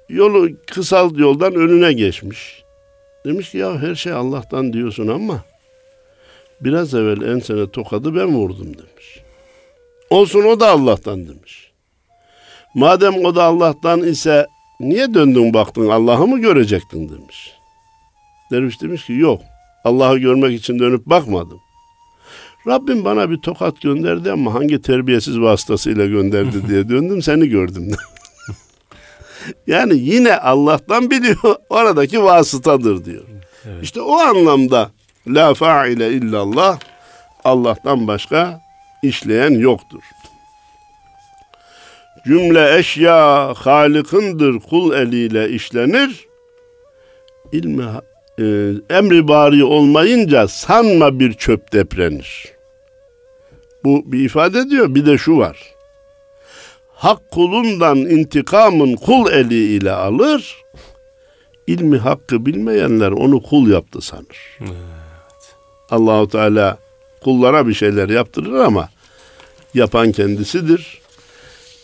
[0.08, 2.62] yolu kısal yoldan önüne geçmiş.
[3.24, 5.44] Demiş ki ya her şey Allah'tan diyorsun ama
[6.60, 9.20] biraz evvel ensene tokadı ben vurdum demiş.
[10.10, 11.72] Olsun o da Allah'tan demiş.
[12.74, 14.46] Madem o da Allah'tan ise
[14.80, 17.52] niye döndün baktın Allah'ı mı görecektin demiş.
[18.50, 19.42] Derviş demiş ki yok
[19.84, 21.60] Allah'ı görmek için dönüp bakmadım.
[22.66, 27.90] Rabbim bana bir tokat gönderdi ama hangi terbiyesiz vasıtasıyla gönderdi diye döndüm seni gördüm.
[29.66, 33.24] yani yine Allah'tan biliyor oradaki vasıtadır diyor.
[33.66, 33.82] Evet.
[33.84, 34.90] İşte o anlamda
[35.26, 36.78] la faile illallah
[37.44, 38.60] Allah'tan başka
[39.02, 40.02] işleyen yoktur.
[42.26, 46.26] Cümle eşya halikındır kul eliyle işlenir.
[47.52, 47.84] İlmi
[48.38, 48.44] e,
[48.90, 52.55] emri bari olmayınca sanma bir çöp deprenir.
[53.86, 54.94] Bu bir ifade diyor.
[54.94, 55.74] Bir de şu var.
[56.94, 60.56] Hak kulundan intikamın kul eli ile alır.
[61.66, 64.58] İlmi hakkı bilmeyenler onu kul yaptı sanır.
[64.60, 65.54] Evet.
[65.90, 66.78] Allahu Teala
[67.24, 68.88] kullara bir şeyler yaptırır ama
[69.74, 71.00] yapan kendisidir.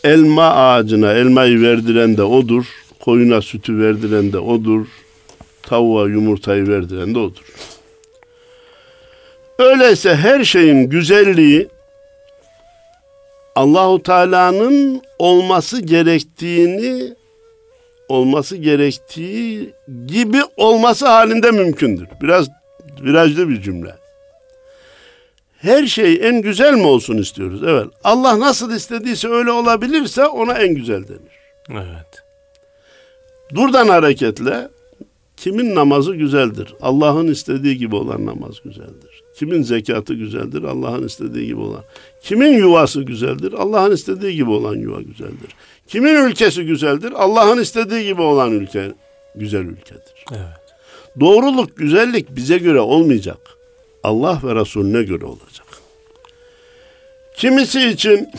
[0.03, 2.65] Elma ağacına elmayı verdiren de odur.
[2.99, 4.85] Koyuna sütü verdiren de odur.
[5.61, 7.45] Tavuğa yumurtayı verdiren de odur.
[9.59, 11.72] Öyleyse her şeyin güzelliği
[13.55, 17.15] Allahu Teala'nın olması gerektiğini
[18.09, 19.73] olması gerektiği
[20.07, 22.07] gibi olması halinde mümkündür.
[22.21, 22.49] Biraz
[23.01, 23.95] virajlı bir cümle.
[25.57, 27.61] Her şey en güzel mi olsun istiyoruz?
[27.67, 27.87] Evet.
[28.03, 31.33] Allah nasıl istediyse öyle olabilirse ona en güzel denir.
[31.71, 32.23] Evet.
[33.51, 34.69] Buradan hareketle
[35.37, 36.75] kimin namazı güzeldir?
[36.81, 39.12] Allah'ın istediği gibi olan namaz güzeldir.
[39.35, 40.63] Kimin zekatı güzeldir?
[40.63, 41.83] Allah'ın istediği gibi olan.
[42.21, 43.53] Kimin yuvası güzeldir?
[43.53, 45.55] Allah'ın istediği gibi olan yuva güzeldir.
[45.87, 47.11] Kimin ülkesi güzeldir?
[47.11, 48.91] Allah'ın istediği gibi olan ülke
[49.35, 50.25] güzel ülkedir.
[50.31, 50.75] Evet.
[51.19, 53.37] Doğruluk, güzellik bize göre olmayacak.
[54.03, 55.67] Allah ve Resulüne göre olacak.
[57.35, 58.29] Kimisi için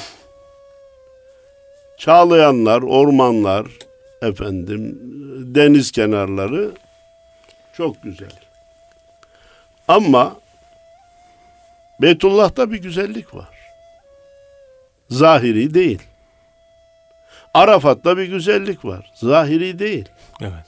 [1.98, 3.66] çağlayanlar, ormanlar,
[4.22, 4.98] efendim,
[5.54, 6.70] deniz kenarları
[7.76, 8.32] çok güzel.
[9.88, 10.36] Ama
[12.00, 13.48] Beytullah'ta bir güzellik var.
[15.10, 16.02] Zahiri değil.
[17.54, 19.12] Arafat'ta bir güzellik var.
[19.14, 20.08] Zahiri değil.
[20.40, 20.66] Evet.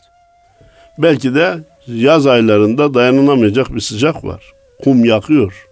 [0.99, 4.53] Belki de yaz aylarında dayanılamayacak bir sıcak var.
[4.85, 5.67] Kum yakıyor.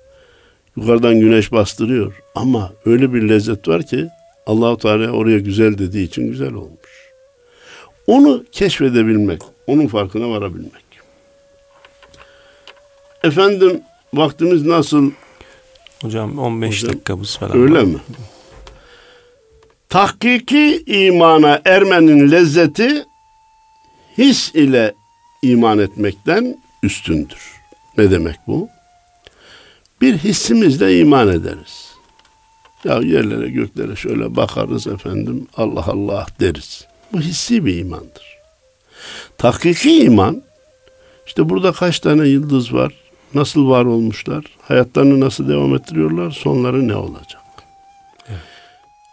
[0.76, 2.22] Yukarıdan güneş bastırıyor.
[2.34, 4.08] Ama öyle bir lezzet var ki
[4.46, 7.10] Allahu Teala oraya güzel dediği için güzel olmuş.
[8.06, 10.84] Onu keşfedebilmek, onun farkına varabilmek.
[13.24, 13.80] Efendim
[14.14, 15.10] vaktimiz nasıl?
[16.04, 17.58] Hocam 15 Hocam, dakikamız falan.
[17.58, 17.82] Öyle var.
[17.82, 17.98] mi?
[19.88, 23.04] Tahkiki imana ermenin lezzeti
[24.18, 24.94] his ile
[25.42, 27.52] iman etmekten üstündür.
[27.98, 28.68] Ne demek bu?
[30.00, 31.92] Bir hissimizle iman ederiz.
[32.84, 36.86] Ya yerlere göklere şöyle bakarız efendim Allah Allah deriz.
[37.12, 38.38] Bu hissi bir imandır.
[39.38, 40.42] Tahkiki iman
[41.26, 42.92] işte burada kaç tane yıldız var?
[43.34, 44.44] Nasıl var olmuşlar?
[44.62, 46.30] Hayatlarını nasıl devam ettiriyorlar?
[46.30, 47.42] Sonları ne olacak?
[48.28, 48.38] Evet.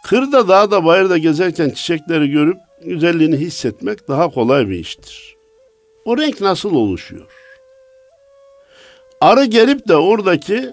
[0.04, 5.36] Kırda, dağda, bayırda gezerken çiçekleri görüp güzelliğini hissetmek daha kolay bir iştir.
[6.04, 7.26] O renk nasıl oluşuyor?
[9.20, 10.70] Arı gelip de oradaki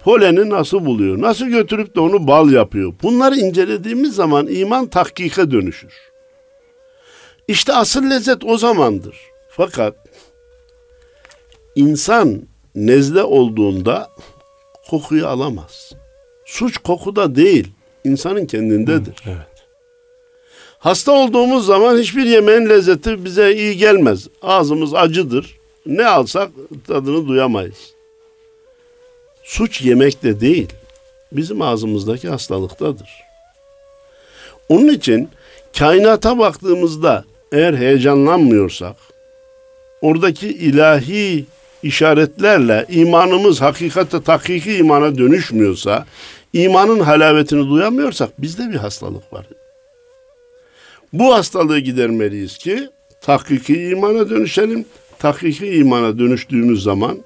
[0.00, 1.20] poleni nasıl buluyor?
[1.20, 2.94] Nasıl götürüp de onu bal yapıyor?
[3.02, 5.92] Bunları incelediğimiz zaman iman tahkike dönüşür.
[7.48, 9.16] İşte asıl lezzet o zamandır.
[9.50, 9.94] Fakat
[11.74, 12.42] insan
[12.76, 14.10] nezle olduğunda
[14.90, 15.92] kokuyu alamaz.
[16.44, 17.68] Suç kokuda değil,
[18.04, 19.14] insanın kendindedir.
[19.24, 19.56] Hı, evet.
[20.78, 24.28] Hasta olduğumuz zaman hiçbir yemeğin lezzeti bize iyi gelmez.
[24.42, 25.58] Ağzımız acıdır.
[25.86, 26.50] Ne alsak
[26.86, 27.94] tadını duyamayız.
[29.44, 30.68] Suç yemekte değil,
[31.32, 33.10] bizim ağzımızdaki hastalıktadır.
[34.68, 35.28] Onun için
[35.78, 38.96] kainata baktığımızda eğer heyecanlanmıyorsak,
[40.00, 41.46] oradaki ilahi
[41.82, 46.06] işaretlerle imanımız hakikate takiki imana dönüşmüyorsa,
[46.52, 49.46] imanın halavetini duyamıyorsak bizde bir hastalık var.
[51.12, 52.88] Bu hastalığı gidermeliyiz ki
[53.20, 54.84] tahkiki imana dönüşelim.
[55.18, 57.18] Tahkiki imana dönüştüğümüz zaman,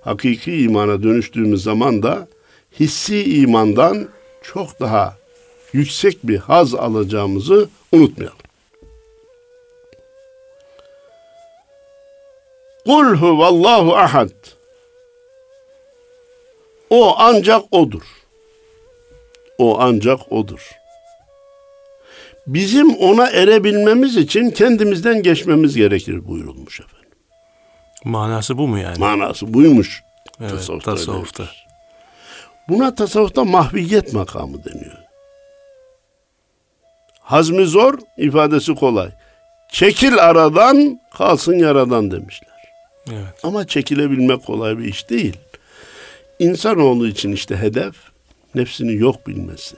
[0.00, 2.28] hakiki imana dönüştüğümüz zaman da
[2.80, 4.08] hissi imandan
[4.42, 5.16] çok daha
[5.72, 8.41] yüksek bir haz alacağımızı unutmayalım.
[12.86, 14.30] Kul huvallahu ahad.
[16.90, 18.02] O ancak odur.
[19.58, 20.70] O ancak odur.
[22.46, 27.08] Bizim ona erebilmemiz için kendimizden geçmemiz gerekir buyurulmuş efendim.
[28.04, 28.98] Manası bu mu yani?
[28.98, 30.02] Manası buymuş.
[30.40, 31.42] evet, tasavvufta tasavvufta.
[31.42, 31.66] öyledir.
[32.68, 34.98] Buna tasavvufta mahviyet makamı deniyor.
[37.20, 39.10] Hazmi zor, ifadesi kolay.
[39.72, 42.51] Çekil aradan, kalsın yaradan demişler.
[43.10, 43.34] Evet.
[43.42, 45.36] Ama çekilebilmek kolay bir iş değil.
[46.38, 47.94] İnsanoğlu için işte hedef
[48.54, 49.76] nefsini yok bilmesi.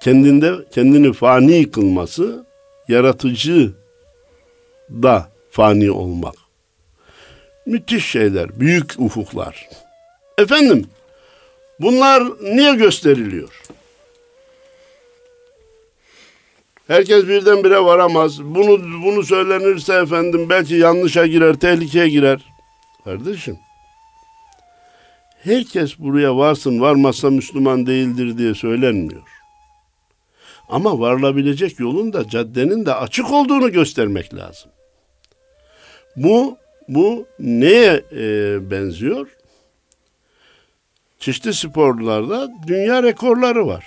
[0.00, 2.46] Kendinde kendini fani kılması,
[2.88, 3.72] yaratıcı
[4.90, 6.34] da fani olmak.
[7.66, 9.68] Müthiş şeyler, büyük ufuklar.
[10.38, 10.86] Efendim,
[11.80, 13.62] bunlar niye gösteriliyor?
[16.90, 18.42] Herkes birdenbire varamaz.
[18.42, 22.40] Bunu bunu söylenirse efendim belki yanlışa girer, tehlikeye girer.
[23.04, 23.58] Kardeşim.
[25.44, 29.22] Herkes buraya varsın, varmazsa Müslüman değildir diye söylenmiyor.
[30.68, 34.70] Ama varılabilecek yolun da caddenin de açık olduğunu göstermek lazım.
[36.16, 39.28] Bu bu neye e, benziyor?
[41.18, 43.84] Çeşitli sporlarda dünya rekorları var.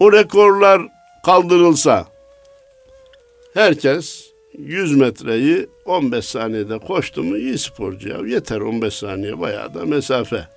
[0.00, 0.82] O rekorlar
[1.24, 2.06] kaldırılsa
[3.54, 8.18] herkes 100 metreyi 15 saniyede koştu mu iyi sporcu ya.
[8.26, 10.48] Yeter 15 saniye bayağı da mesafe.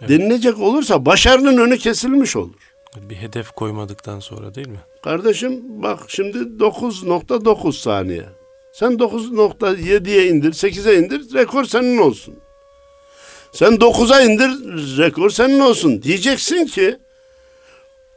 [0.00, 0.10] Evet.
[0.10, 2.74] Denilecek olursa başarının önü kesilmiş olur.
[2.96, 4.80] Bir hedef koymadıktan sonra değil mi?
[5.02, 8.24] Kardeşim bak şimdi 9.9 saniye.
[8.72, 12.34] Sen 9.7'ye indir, 8'e indir, rekor senin olsun.
[13.52, 14.50] Sen 9'a indir,
[14.98, 16.02] rekor senin olsun.
[16.02, 16.96] Diyeceksin ki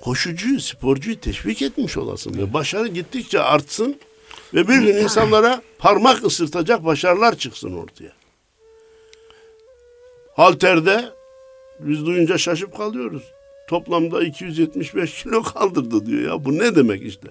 [0.01, 3.99] koşucuyu, sporcuyu teşvik etmiş olasın ve başarı gittikçe artsın
[4.53, 8.11] ve bir gün insanlara parmak ısırtacak başarılar çıksın ortaya.
[10.35, 11.05] Halter'de
[11.79, 13.23] biz duyunca şaşıp kalıyoruz.
[13.69, 16.45] Toplamda 275 kilo kaldırdı diyor ya.
[16.45, 17.27] Bu ne demek işte?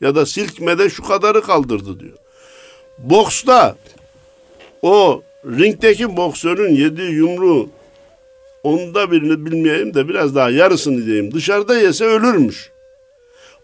[0.00, 2.16] Ya da silkmede şu kadarı kaldırdı diyor.
[2.98, 3.76] Boksta
[4.82, 7.70] o ringdeki boksörün yediği yumruğu
[8.62, 11.34] onda birini bilmeyeyim de biraz daha yarısını diyeyim.
[11.34, 12.70] Dışarıda yese ölürmüş.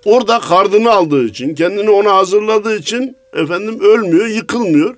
[0.05, 4.97] Orada kardını aldığı için, kendini ona hazırladığı için efendim ölmüyor, yıkılmıyor.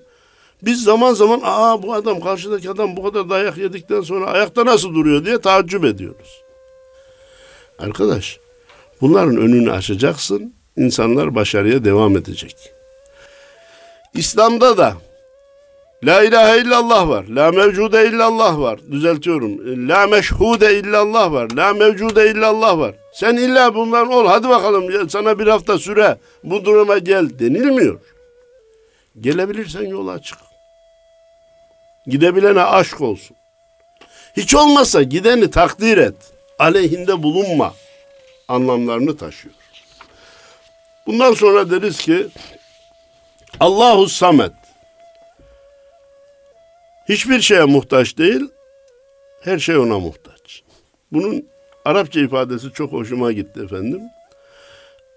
[0.63, 4.95] Biz zaman zaman aa bu adam karşıdaki adam bu kadar dayak yedikten sonra ayakta nasıl
[4.95, 6.43] duruyor diye taaccüp ediyoruz.
[7.79, 8.39] Arkadaş
[9.01, 10.55] bunların önünü açacaksın.
[10.77, 12.57] insanlar başarıya devam edecek.
[14.15, 14.95] İslam'da da
[16.05, 17.25] La ilahe illallah var.
[17.29, 18.81] La mevcude illallah var.
[18.91, 19.89] Düzeltiyorum.
[19.89, 21.51] La meşhude illallah var.
[21.51, 22.95] La mevcude illallah var.
[23.15, 24.27] Sen illa bunların ol.
[24.27, 28.01] Hadi bakalım sana bir hafta süre bu duruma gel denilmiyor.
[29.21, 30.39] Gelebilirsen yola çık.
[32.07, 33.37] Gidebilene aşk olsun.
[34.37, 36.15] Hiç olmazsa gideni takdir et.
[36.59, 37.75] Aleyhinde bulunma
[38.49, 39.55] anlamlarını taşıyor.
[41.07, 42.27] Bundan sonra deriz ki
[43.61, 44.58] Allahu Samet
[47.09, 48.51] hiçbir şeye muhtaç değil,
[49.41, 50.63] her şey ona muhtaç.
[51.13, 51.45] Bunun
[51.85, 54.01] Arapça ifadesi çok hoşuma gitti efendim.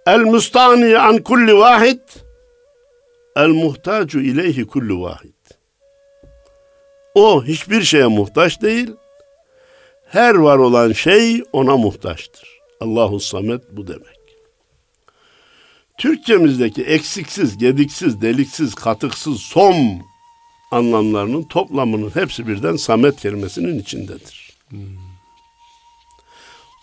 [0.08, 2.00] El mustani an kulli vahid
[3.36, 5.34] el muhtacu ileyhi kullu vahid.
[7.16, 8.92] O hiçbir şeye muhtaç değil.
[10.06, 12.60] Her var olan şey ona muhtaçtır.
[12.80, 14.22] Allahu Samet bu demek.
[15.98, 19.76] Türkçemizdeki eksiksiz, gediksiz, deliksiz, katıksız, som
[20.72, 24.58] anlamlarının toplamının hepsi birden Samet kelimesinin içindedir.
[24.70, 24.80] Hmm.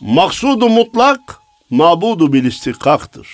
[0.01, 1.39] Maksudu mutlak,
[1.71, 3.29] mabudu bil istikaktır.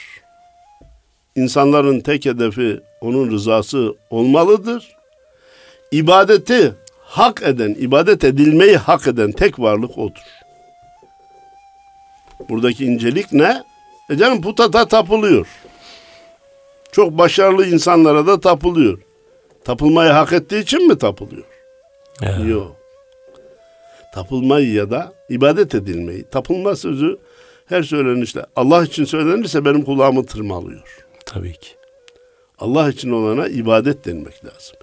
[1.37, 4.97] İnsanların tek hedefi onun rızası olmalıdır.
[5.93, 6.75] İbadeti
[7.05, 10.23] hak eden, ibadet edilmeyi hak eden tek varlık odur.
[12.49, 13.63] Buradaki incelik ne?
[14.11, 15.47] E canım putata tapılıyor.
[16.93, 19.04] Çok başarılı insanlara da tapılıyor.
[19.65, 21.45] Tapılmayı hak ettiği için mi tapılıyor?
[22.23, 22.37] Ya.
[22.37, 22.77] Yok.
[24.15, 26.25] Tapılmayı ya da ibadet edilmeyi.
[26.31, 27.19] Tapılma sözü
[27.67, 31.07] her söylenişte Allah için söylenirse benim kulağımı tırmalıyor.
[31.27, 31.69] Tabii ki.
[32.59, 34.77] Allah için olana ibadet denmek lazım.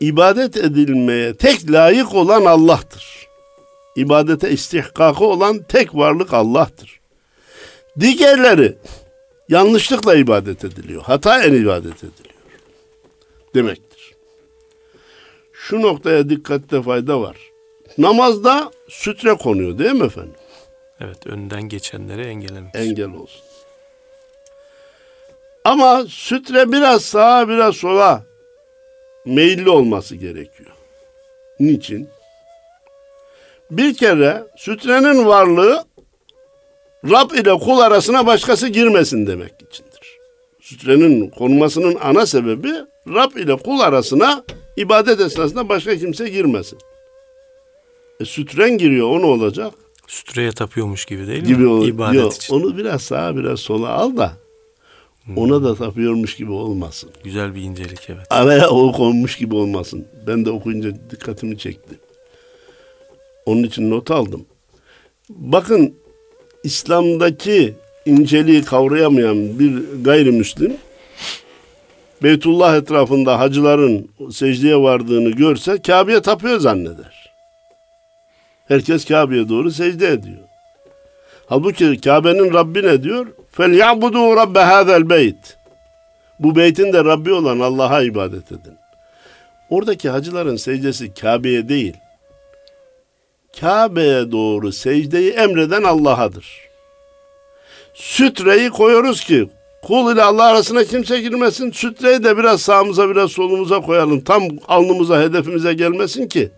[0.00, 3.26] İbadet edilmeye tek layık olan Allah'tır.
[3.96, 7.00] İbadete istihkakı olan tek varlık Allah'tır.
[8.00, 8.76] Diğerleri
[9.48, 11.02] yanlışlıkla ibadet ediliyor.
[11.02, 12.34] Hataen ibadet ediliyor.
[13.54, 13.91] Demektir.
[15.72, 17.36] Şu noktaya dikkatte fayda var.
[17.98, 20.34] Namazda sütre konuyor değil mi efendim?
[21.00, 22.74] Evet, önden geçenleri engellemek.
[22.74, 23.42] Engel olsun.
[25.64, 28.22] Ama sütre biraz sağa biraz sola
[29.24, 30.70] meyilli olması gerekiyor.
[31.60, 32.08] Niçin?
[33.70, 35.84] Bir kere sütrenin varlığı
[37.04, 40.18] Rab ile kul arasına başkası girmesin demek içindir.
[40.60, 42.72] Sütrenin konmasının ana sebebi
[43.08, 44.44] Rab ile kul arasına
[44.76, 46.78] ibadet esnasında başka kimse girmesin.
[48.20, 49.74] E, sütren giriyor o ne olacak?
[50.06, 51.68] Sütreye tapıyormuş gibi değil gibi mi?
[51.68, 52.54] ol- İbadet Yok, için.
[52.54, 54.32] Onu biraz sağa biraz sola al da
[55.36, 57.10] ona da tapıyormuş gibi olmasın.
[57.24, 58.26] Güzel bir incelik evet.
[58.30, 60.06] Araya o konmuş gibi olmasın.
[60.26, 61.98] Ben de okuyunca dikkatimi çekti.
[63.46, 64.44] Onun için not aldım.
[65.30, 65.94] Bakın
[66.64, 67.74] İslam'daki
[68.06, 70.76] inceliği kavrayamayan bir gayrimüslim
[72.23, 77.33] Beytullah etrafında hacıların secdeye vardığını görse Kabe'ye tapıyor zanneder.
[78.67, 80.37] Herkes Kabe'ye doğru secde ediyor.
[81.45, 83.27] Halbuki Kabe'nin Rabbi ne diyor?
[83.57, 85.35] فَلْيَعْبُدُوا رَبَّ هَذَا الْبَيْتِ
[86.39, 88.77] Bu beytin de Rabbi olan Allah'a ibadet edin.
[89.69, 91.93] Oradaki hacıların secdesi Kabe'ye değil,
[93.59, 96.47] Kabe'ye doğru secdeyi emreden Allah'adır.
[97.93, 99.49] Sütreyi koyuyoruz ki
[99.82, 101.70] kul ile Allah arasına kimse girmesin.
[101.70, 104.20] Sütreyi de biraz sağımıza biraz solumuza koyalım.
[104.20, 106.50] Tam alnımıza hedefimize gelmesin ki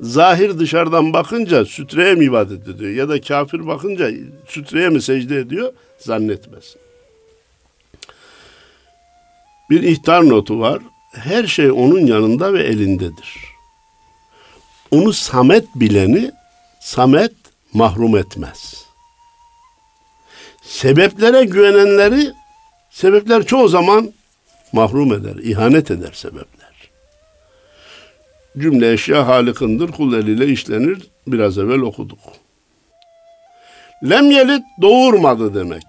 [0.00, 4.10] zahir dışarıdan bakınca sütreye mi ibadet ediyor ya da kafir bakınca
[4.48, 6.80] sütreye mi secde ediyor zannetmesin.
[9.70, 10.78] Bir ihtar notu var.
[11.12, 13.52] Her şey onun yanında ve elindedir.
[14.90, 16.30] Onu samet bileni
[16.80, 17.32] samet
[17.72, 18.84] mahrum etmez.
[20.62, 22.32] Sebeplere güvenenleri
[22.92, 24.12] sebepler çoğu zaman
[24.72, 26.72] mahrum eder, ihanet eder sebepler.
[28.58, 31.10] Cümle eşya halikındır, kul eliyle işlenir.
[31.26, 32.18] Biraz evvel okuduk.
[34.10, 35.82] Lem yelit doğurmadı demek.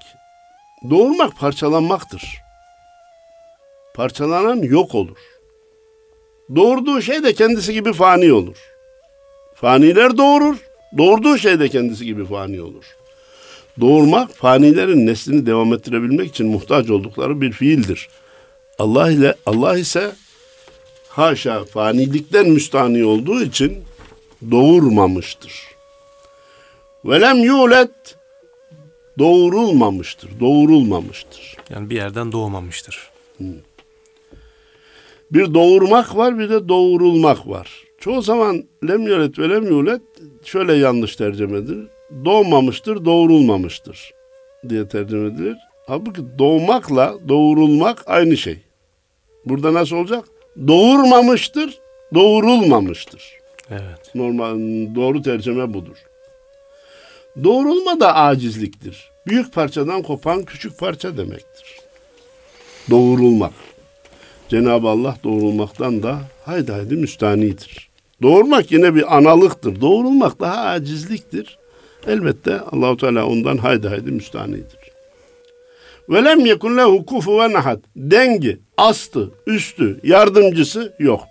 [0.90, 2.38] Doğurmak parçalanmaktır.
[3.96, 5.18] Parçalanan yok olur.
[6.56, 8.58] Doğurduğu şey de kendisi gibi fani olur.
[9.56, 10.58] Faniler doğurur,
[10.98, 12.86] doğurduğu şey de kendisi gibi fani olur.
[13.82, 18.10] Doğurmak fanilerin neslini devam ettirebilmek için muhtaç oldukları bir fiildir.
[18.80, 20.12] Allah ile Allah ise
[21.10, 23.78] haşa fanilikten müstani olduğu için
[24.52, 25.68] doğurmamıştır.
[27.06, 28.16] Velem yulet
[29.20, 31.58] doğurulmamıştır, doğurulmamıştır.
[31.70, 33.10] Yani bir yerden doğmamıştır.
[35.32, 37.84] Bir doğurmak var bir de doğurulmak var.
[38.00, 40.02] Çoğu zaman lem yulet ve lem yulet
[40.44, 41.88] şöyle yanlış tercüme edilir.
[42.26, 44.14] Doğmamıştır, doğurulmamıştır
[44.70, 45.58] diye tercüme edilir.
[45.88, 48.58] Halbuki doğmakla doğurulmak aynı şey.
[49.46, 50.26] Burada nasıl olacak?
[50.68, 51.80] Doğurmamıştır,
[52.14, 53.34] doğurulmamıştır.
[53.70, 54.16] Evet.
[54.16, 54.56] Normal
[54.96, 55.98] doğru tercüme budur.
[57.44, 59.12] Doğrulma da acizliktir.
[59.28, 61.80] Büyük parçadan kopan küçük parça demektir.
[62.90, 63.54] Doğrulmak.
[64.50, 67.90] Cenab-ı Allah doğrulmaktan da haydi haydi müstanidir.
[68.22, 69.82] Doğurmak yine bir analıktır.
[69.82, 71.58] Doğrulmak daha acizliktir.
[72.08, 74.84] Elbette Allahu Teala ondan haydi haydi müstanidir.
[76.10, 77.80] Ve lem yekun lehu kufuven ahad.
[77.96, 81.28] Dengi, astı, üstü, yardımcısı yoktur.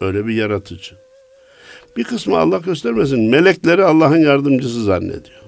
[0.00, 0.94] Öyle bir yaratıcı.
[1.96, 5.44] Bir kısmı Allah göstermesin melekleri Allah'ın yardımcısı zannediyor.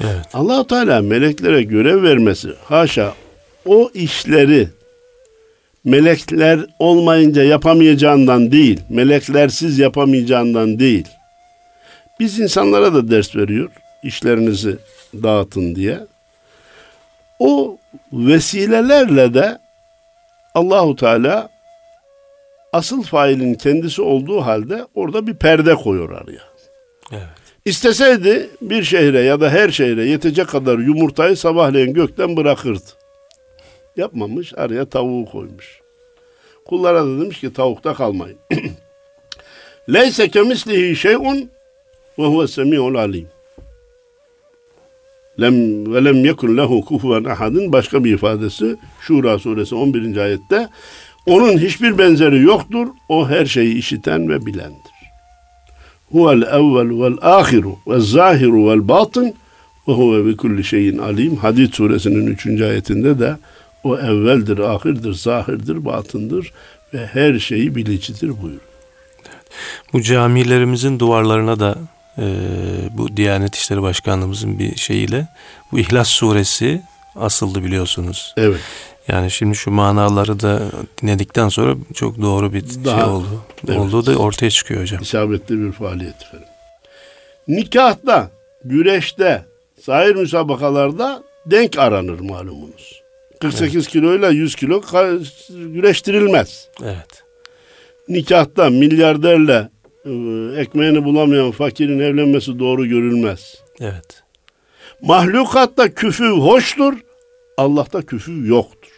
[0.00, 0.26] Evet.
[0.32, 3.14] allah Teala meleklere görev vermesi haşa
[3.66, 4.68] o işleri
[5.84, 11.08] melekler olmayınca yapamayacağından değil, meleklersiz yapamayacağından değil.
[12.20, 13.70] Biz insanlara da ders veriyor,
[14.02, 14.76] işlerinizi
[15.14, 16.00] dağıtın diye.
[17.38, 17.78] O
[18.12, 19.58] vesilelerle de
[20.54, 21.48] Allahu Teala
[22.72, 26.42] asıl failin kendisi olduğu halde orada bir perde koyuyor araya.
[27.12, 27.44] Evet.
[27.64, 33.03] İsteseydi bir şehre ya da her şehre yetecek kadar yumurtayı sabahleyin gökten bırakırdı.
[33.96, 35.80] Yapmamış, araya tavuğu koymuş.
[36.64, 38.38] Kullara da demiş ki tavukta kalmayın.
[39.92, 41.50] Leyse kemislihi şey'un
[42.18, 43.28] ve huve semi'ul alim.
[45.40, 50.16] Lem ve lem yekun lehu kufuven ahadın başka bir ifadesi Şura suresi 11.
[50.16, 50.68] ayette
[51.26, 52.86] onun hiçbir benzeri yoktur.
[53.08, 54.94] O her şeyi işiten ve bilendir.
[56.10, 59.34] Huvel evvel vel ahiru ve zahiru vel batın
[59.88, 61.36] ve huve bi kulli şeyin alim.
[61.36, 62.60] Hadid suresinin 3.
[62.60, 63.36] ayetinde de
[63.84, 66.52] o evveldir, ahirdir, zahirdir, batındır
[66.94, 68.60] ve her şeyi bilicidir buyur.
[69.92, 71.78] Bu camilerimizin duvarlarına da
[72.18, 72.24] e,
[72.90, 75.28] bu Diyanet İşleri Başkanlığımızın bir şeyiyle
[75.72, 76.82] bu İhlas Suresi
[77.16, 78.34] asıldı biliyorsunuz.
[78.36, 78.60] Evet.
[79.08, 80.62] Yani şimdi şu manaları da
[81.02, 83.26] dinledikten sonra çok doğru bir şey Daha- şey oldu.
[83.68, 83.78] Evet.
[83.78, 85.02] Olduğu da ortaya çıkıyor hocam.
[85.02, 86.48] isabetli bir faaliyet efendim.
[87.48, 88.30] Nikahta,
[88.64, 89.44] güreşte,
[89.82, 93.02] sahil müsabakalarda denk aranır malumunuz.
[93.50, 94.82] 48 kiloyla 100 kilo
[95.48, 96.68] güreştirilmez.
[96.82, 97.24] Evet.
[98.08, 99.68] Nikahta milyarderle
[100.04, 100.10] e,
[100.60, 103.54] ekmeğini bulamayan fakirin evlenmesi doğru görülmez.
[103.80, 104.22] Evet.
[105.02, 106.94] Mahlukatta küfü hoştur,
[107.56, 108.92] Allah'ta küfü yoktur.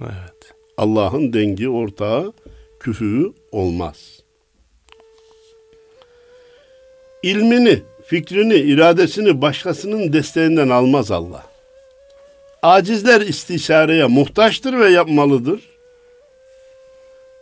[0.00, 0.54] Evet.
[0.76, 2.32] Allah'ın dengi ortağı
[2.80, 4.20] küfüğü olmaz.
[7.22, 11.55] İlmini, fikrini, iradesini başkasının desteğinden almaz Allah.
[12.66, 15.60] Acizler istişareye muhtaçtır ve yapmalıdır.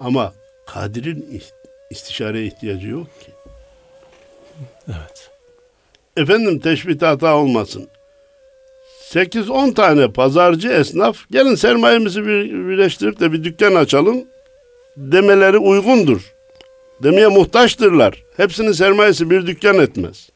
[0.01, 0.33] Ama
[0.67, 1.43] kadirin
[1.91, 3.31] istişareye ihtiyacı yok ki.
[4.89, 5.31] Evet.
[6.17, 7.89] Efendim teşbihte hata olmasın.
[9.11, 14.25] 8-10 tane pazarcı esnaf gelin sermayemizi bir, birleştirip de bir dükkan açalım
[14.97, 16.33] demeleri uygundur.
[17.03, 18.23] Demeye muhtaçtırlar.
[18.37, 20.31] Hepsinin sermayesi bir dükkan etmez.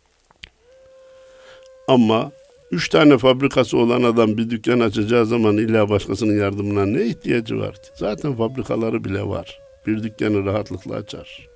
[1.89, 2.33] Ama
[2.71, 7.73] üç tane fabrikası olan adam bir dükkan açacağı zaman illa başkasının yardımına ne ihtiyacı var
[7.75, 7.89] ki?
[7.95, 9.61] Zaten fabrikaları bile var.
[9.87, 11.49] Bir dükkanı rahatlıkla açar.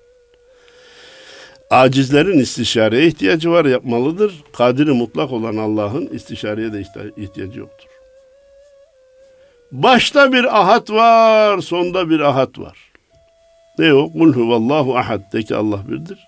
[1.71, 4.45] Acizlerin istişareye ihtiyacı var, yapmalıdır.
[4.53, 7.87] Kadiri mutlak olan Allah'ın istişareye de ihti- ihtiyacı yoktur.
[9.73, 12.79] Başta bir ahad var, sonda bir ahad var.
[13.79, 14.13] Ne o?
[14.13, 15.33] Kul huvallahu ahad.
[15.33, 16.19] De ki Allah birdir.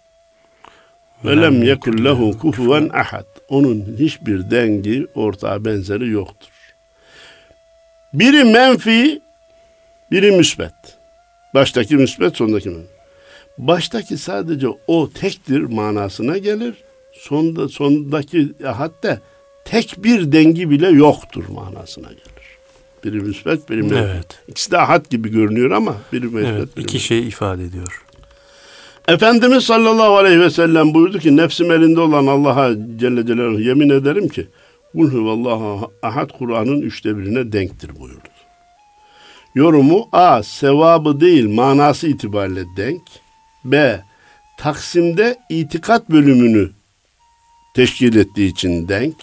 [1.25, 3.34] Ve lem yekun lehu kufuven ahad.
[3.49, 6.49] Onun hiçbir dengi, ortağı, benzeri yoktur.
[8.13, 9.21] Biri menfi,
[10.11, 10.75] biri müsbet.
[11.55, 12.95] Baştaki müsbet, sondaki menfi.
[13.59, 16.75] Baştaki sadece o tektir manasına gelir.
[17.13, 19.19] Sonda, sondaki hatta
[19.65, 22.25] tek bir dengi bile yoktur manasına gelir.
[23.05, 23.97] Biri müsbet, biri menfi.
[23.97, 24.27] Evet.
[24.49, 26.77] İkisi de ahad gibi görünüyor ama biri müsbet, Evet.
[26.77, 28.05] biri İki şey ifade ediyor.
[29.09, 34.29] Efendimiz sallallahu aleyhi ve sellem buyurdu ki nefsim elinde olan Allah'a Celle Celaluhu yemin ederim
[34.29, 34.49] ki
[34.93, 38.29] Kul huvallahu ahad Kur'an'ın üçte birine denktir buyurdu.
[39.55, 40.43] Yorumu A.
[40.43, 43.03] Sevabı değil manası itibariyle denk.
[43.65, 44.03] B.
[44.59, 46.71] Taksim'de itikat bölümünü
[47.75, 49.17] teşkil ettiği için denk.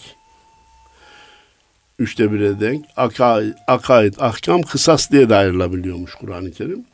[2.00, 2.86] Üçte bire denk.
[2.98, 6.86] Akaid, akaid, ahkam, kısas diye de ayrılabiliyormuş Kur'an-ı Kerim.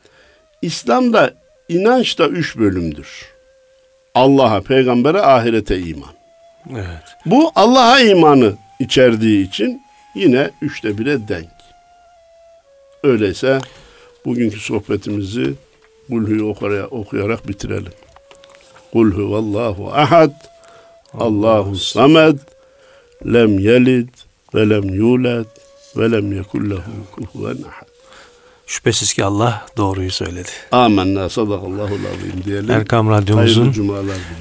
[0.62, 1.34] İslam'da
[1.68, 3.26] inanç da üç bölümdür.
[4.14, 6.14] Allah'a, peygambere, ahirete iman.
[6.70, 7.16] Evet.
[7.26, 9.82] Bu Allah'a imanı içerdiği için
[10.14, 11.48] yine üçte bire denk.
[13.02, 13.58] Öyleyse
[14.24, 15.54] bugünkü sohbetimizi
[16.08, 17.92] Kulhu'yu okuyarak, okuyarak bitirelim.
[18.92, 20.32] Kul huvallahu ahad,
[21.14, 22.38] Allahu samed,
[23.26, 24.08] lem yelid
[24.54, 25.46] ve lem yulad
[25.96, 27.87] ve lem yekun lehu kufuven ahad.
[28.68, 30.48] Şüphesiz ki Allah doğruyu söyledi.
[30.72, 32.70] Amenna sadakallahu azim diyelim.
[32.70, 33.74] Erkam Radyomuzun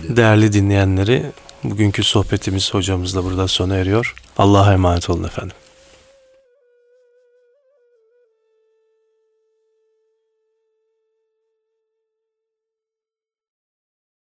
[0.09, 1.23] değerli dinleyenleri
[1.63, 4.15] bugünkü sohbetimiz hocamızla burada sona eriyor.
[4.38, 5.55] Allah'a emanet olun efendim.